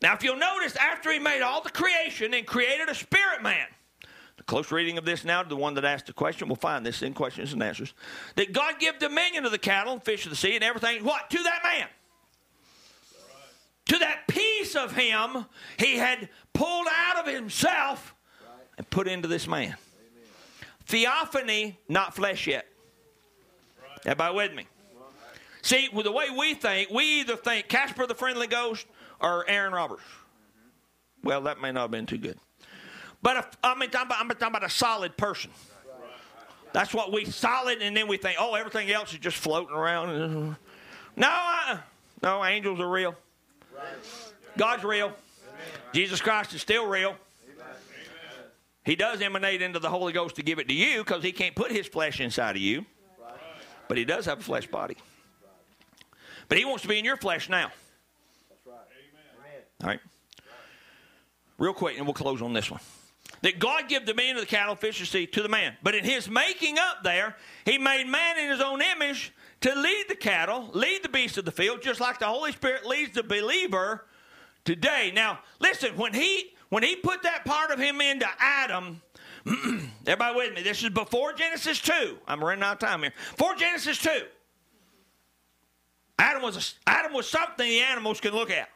[0.00, 3.66] Now, if you'll notice, after he made all the creation and created a spirit man,
[4.46, 7.02] close reading of this now to the one that asked the question, we'll find this
[7.02, 7.94] in questions and answers,
[8.36, 11.28] that God give dominion to the cattle and fish of the sea and everything, what?
[11.30, 11.88] To that man.
[13.86, 15.46] To that piece of him
[15.78, 18.14] he had pulled out of himself
[18.78, 19.76] and put into this man.
[20.86, 22.66] Theophany, not flesh yet.
[24.04, 24.66] Everybody with me?
[25.62, 28.86] See, with the way we think, we either think Casper the Friendly Ghost
[29.20, 30.04] or Aaron Roberts.
[31.24, 32.38] Well, that may not have been too good.
[33.22, 35.50] But if, I mean, I'm, I'm talking about a solid person.
[36.72, 40.56] That's what we solid, and then we think, oh, everything else is just floating around.
[41.16, 41.78] No, uh,
[42.22, 43.14] no, angels are real.
[44.56, 45.12] God's real.
[45.92, 47.16] Jesus Christ is still real.
[48.84, 51.54] He does emanate into the Holy Ghost to give it to you because he can't
[51.54, 52.84] put his flesh inside of you.
[53.88, 54.96] But he does have a flesh body.
[56.48, 57.72] But he wants to be in your flesh now.
[59.82, 60.00] All right.
[61.58, 62.80] Real quick, and we'll close on this one.
[63.46, 65.76] That God give dominion of the cattle, fish, and sea to the man.
[65.80, 70.06] But in his making up there, he made man in his own image to lead
[70.08, 73.22] the cattle, lead the beasts of the field, just like the Holy Spirit leads the
[73.22, 74.04] believer
[74.64, 75.12] today.
[75.14, 79.00] Now, listen, when he when he put that part of him into Adam,
[79.46, 82.18] everybody with me, this is before Genesis 2.
[82.26, 83.12] I'm running out of time here.
[83.36, 84.10] Before Genesis 2.
[86.18, 88.70] Adam was a, Adam was something the animals can look at.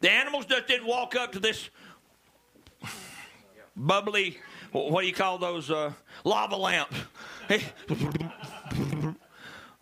[0.00, 1.70] The animals just didn't walk up to this
[3.78, 4.38] bubbly,
[4.72, 5.92] what do you call those uh,
[6.24, 6.96] lava lamps?
[7.48, 7.62] Hey,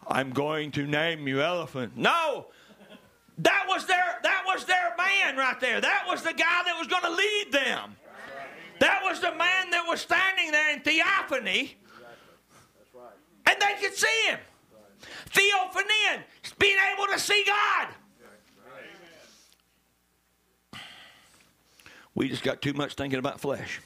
[0.07, 1.97] I'm going to name you elephant.
[1.97, 2.47] No,
[3.39, 5.81] that was their that was their man right there.
[5.81, 7.97] That was the guy that was going to lead them.
[8.79, 11.77] That was the man that was standing there in theophany,
[13.47, 14.39] and they could see him.
[15.31, 16.23] Theophany,
[16.59, 17.89] being able to see God.
[22.15, 23.81] We just got too much thinking about flesh.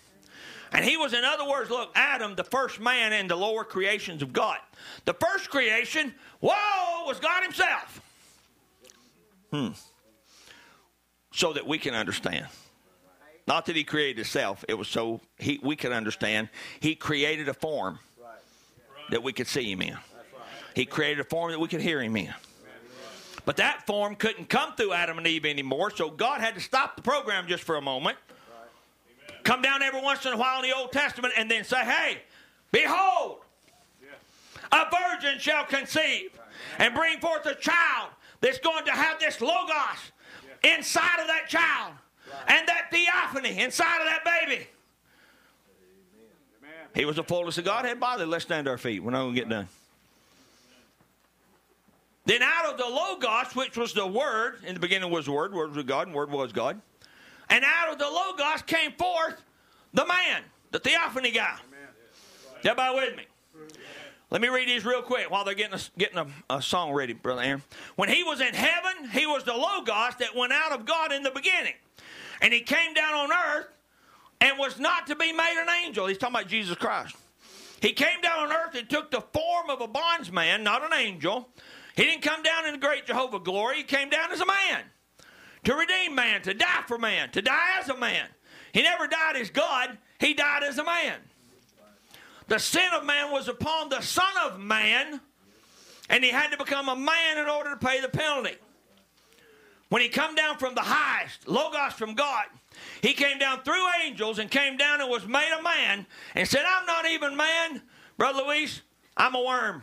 [0.72, 4.22] And he was, in other words, look, Adam, the first man in the lower creations
[4.22, 4.58] of God.
[5.04, 8.00] The first creation, whoa, was God Himself.
[9.50, 9.68] Hmm.
[11.32, 12.46] So that we can understand.
[13.48, 16.48] Not that He created Himself, it was so he, we can understand.
[16.78, 17.98] He created a form
[19.10, 19.96] that we could see Him in,
[20.74, 22.32] He created a form that we could hear Him in.
[23.44, 26.94] But that form couldn't come through Adam and Eve anymore, so God had to stop
[26.94, 28.18] the program just for a moment.
[29.44, 32.18] Come down every once in a while in the Old Testament and then say, Hey,
[32.72, 33.38] behold,
[34.72, 36.30] a virgin shall conceive
[36.78, 38.10] and bring forth a child
[38.40, 40.12] that's going to have this logos
[40.62, 41.94] inside of that child
[42.46, 44.66] and that theophany inside of that baby.
[46.94, 48.24] He was the fullness of Godhead body.
[48.24, 49.02] Let's stand to our feet.
[49.02, 49.68] We're not going to get done.
[52.26, 55.52] Then out of the Logos, which was the Word, in the beginning was the Word,
[55.52, 56.80] Word was God, and Word was God.
[57.50, 59.42] And out of the Logos came forth
[59.92, 61.58] the man, the theophany guy.
[62.64, 63.24] Everybody with me?
[64.30, 67.12] Let me read these real quick while they're getting a, getting a, a song ready,
[67.14, 67.62] Brother Aaron.
[67.96, 71.24] When he was in heaven, he was the Logos that went out of God in
[71.24, 71.74] the beginning.
[72.40, 73.66] And he came down on earth
[74.40, 76.06] and was not to be made an angel.
[76.06, 77.16] He's talking about Jesus Christ.
[77.82, 81.48] He came down on earth and took the form of a bondsman, not an angel.
[81.96, 83.78] He didn't come down in the great Jehovah glory.
[83.78, 84.84] He came down as a man
[85.64, 88.26] to redeem man, to die for man, to die as a man.
[88.72, 91.18] He never died as God, he died as a man.
[92.48, 95.20] The sin of man was upon the Son of Man,
[96.08, 98.56] and he had to become a man in order to pay the penalty.
[99.88, 102.46] When he come down from the highest, Logos from God,
[103.02, 106.64] he came down through angels and came down and was made a man and said,
[106.66, 107.82] I'm not even man,
[108.16, 108.82] Brother Luis,
[109.16, 109.82] I'm a worm.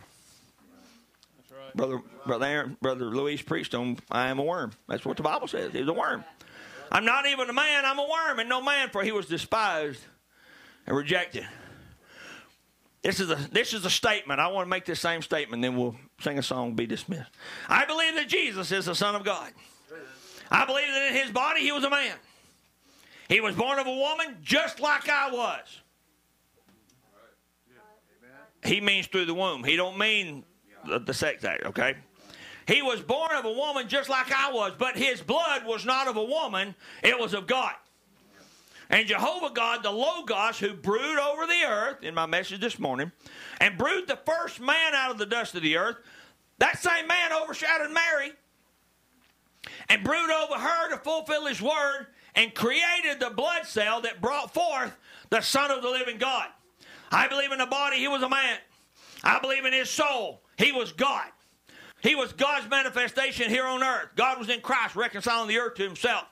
[1.78, 3.96] Brother, brother, Aaron, brother Louise preached on.
[4.10, 4.72] I am a worm.
[4.88, 5.72] That's what the Bible says.
[5.72, 6.24] He's a worm.
[6.92, 7.84] I'm not even a man.
[7.86, 10.00] I'm a worm, and no man, for he was despised
[10.86, 11.46] and rejected.
[13.02, 14.40] This is a this is a statement.
[14.40, 17.30] I want to make this same statement, then we'll sing a song, be dismissed.
[17.68, 19.52] I believe that Jesus is the Son of God.
[20.50, 22.16] I believe that in his body he was a man.
[23.28, 25.82] He was born of a woman just like I was.
[28.64, 29.62] He means through the womb.
[29.62, 30.44] He don't mean
[30.86, 31.96] the, sex act, okay?
[32.66, 36.06] He was born of a woman just like I was, but his blood was not
[36.06, 37.72] of a woman, it was of God.
[38.90, 43.12] And Jehovah God, the Logos, who brewed over the earth, in my message this morning,
[43.60, 45.96] and brewed the first man out of the dust of the earth,
[46.58, 48.32] that same man overshadowed Mary
[49.88, 54.52] and brewed over her to fulfill his word and created the blood cell that brought
[54.52, 54.96] forth
[55.30, 56.48] the Son of the living God.
[57.10, 58.58] I believe in the body, he was a man.
[59.24, 61.28] I believe in his soul, he was God.
[62.00, 64.10] He was God's manifestation here on earth.
[64.14, 66.24] God was in Christ reconciling the earth to himself.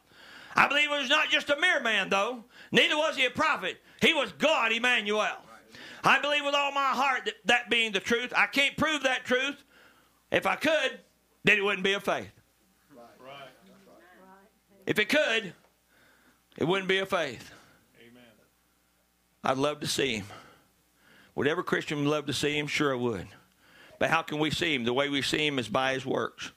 [0.54, 2.44] I believe he was not just a mere man, though.
[2.72, 3.78] Neither was he a prophet.
[4.00, 5.38] He was God, Emmanuel.
[6.04, 8.32] I believe with all my heart that that being the truth.
[8.36, 9.62] I can't prove that truth.
[10.30, 11.00] If I could,
[11.44, 12.30] then it wouldn't be a faith.
[14.86, 15.52] If it could,
[16.56, 17.50] it wouldn't be a faith.
[18.00, 18.22] Amen.
[19.42, 20.26] I'd love to see him.
[21.34, 22.68] Would every Christian love to see him?
[22.68, 23.26] Sure, I would.
[23.98, 24.84] But how can we see him?
[24.84, 26.52] The way we see him is by his works.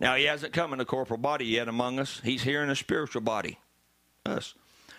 [0.00, 2.20] Now, he hasn't come in a corporal body yet among us.
[2.22, 3.58] He's here in a spiritual body.
[4.24, 4.54] Us.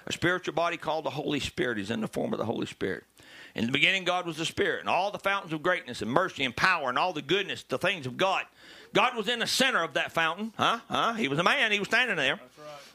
[0.08, 1.78] A spiritual body called the Holy Spirit.
[1.78, 3.04] He's in the form of the Holy Spirit.
[3.56, 6.44] In the beginning, God was the Spirit, and all the fountains of greatness and mercy
[6.44, 8.46] and power and all the goodness, the things of God.
[8.94, 10.54] God was in the center of that fountain.
[10.58, 10.80] Huh?
[10.88, 11.14] Huh?
[11.14, 11.72] He was a man.
[11.72, 12.40] He was standing there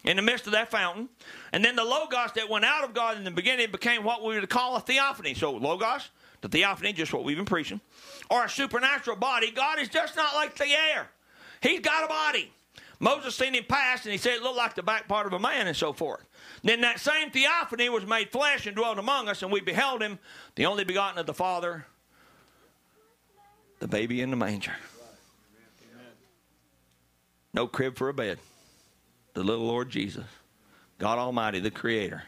[0.04, 1.08] in the midst of that fountain.
[1.52, 4.38] And then the Logos that went out of God in the beginning became what we
[4.38, 5.34] would call a theophany.
[5.34, 6.08] So, Logos,
[6.44, 7.80] the theophany, just what we've been preaching,
[8.30, 9.50] or a supernatural body.
[9.50, 11.08] God is just not like the air,
[11.62, 12.52] He's got a body.
[13.00, 15.38] Moses seen him pass, and he said it looked like the back part of a
[15.38, 16.24] man, and so forth.
[16.62, 20.18] Then that same theophany was made flesh and dwelt among us, and we beheld him,
[20.54, 21.86] the only begotten of the Father,
[23.80, 24.74] the baby in the manger.
[27.52, 28.38] No crib for a bed.
[29.32, 30.26] The little Lord Jesus,
[30.98, 32.22] God Almighty, the Creator,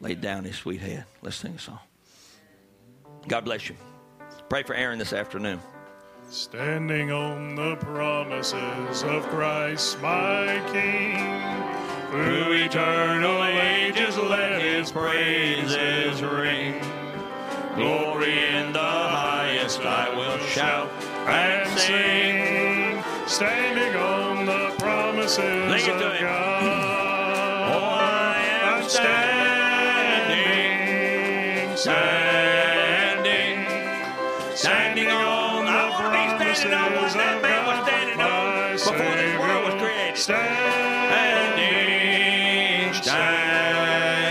[0.00, 1.04] laid down his sweet head.
[1.22, 1.80] Let's sing a song.
[3.28, 3.76] God bless you.
[4.48, 5.60] Pray for Aaron this afternoon.
[6.30, 11.18] Standing on the promises of Christ, my King.
[12.10, 16.80] Through eternal ages, let his praises ring.
[17.74, 20.90] Glory in the highest, I will shout
[21.26, 23.02] and sing.
[23.26, 26.20] Standing on the promises Sing it to of.
[26.20, 27.72] God.
[27.72, 30.36] Oh, I am standing,
[31.76, 32.31] standing,
[36.62, 40.16] standing on what that man was standing on before this world was created.
[40.16, 40.54] Standing,
[43.02, 44.22] standing,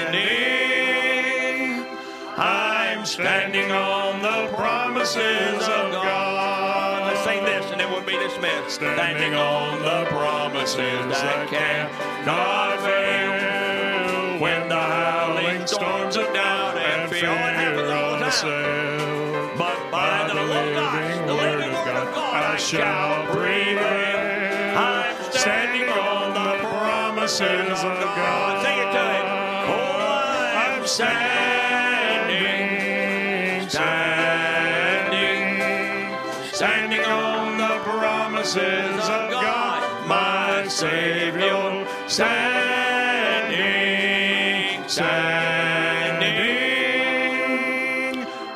[2.38, 7.08] I'm standing on the promises of God.
[7.08, 8.76] Let's sing this and then we'll be dismissed.
[8.76, 14.40] Standing on the promises that cannot fail.
[14.40, 17.52] When the howling storms of doubt and fear
[18.32, 18.91] assail.
[22.64, 24.78] Of God, I shall prevail.
[24.78, 28.64] I'm standing on the promises of God.
[28.64, 29.26] Sing it him.
[29.68, 29.98] Oh,
[30.56, 32.60] I'm standing,
[33.70, 35.44] standing,
[36.54, 41.86] standing on the promises of God, my Savior.
[42.08, 42.44] Standing,
[44.88, 46.42] standing,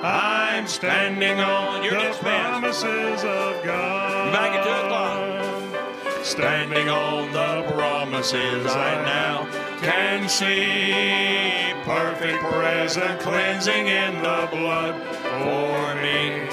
[0.03, 3.94] I'm standing on You're the promises of God.
[4.35, 6.25] Back at 2 o'clock.
[6.25, 9.47] Standing on the promises I now
[9.79, 11.71] can see.
[11.85, 16.49] Perfect present cleansing in the blood for me.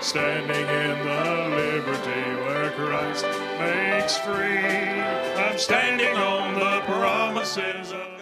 [0.00, 3.26] Standing in the liberty where Christ
[3.58, 5.02] makes free.
[5.42, 8.21] I'm standing on the promises of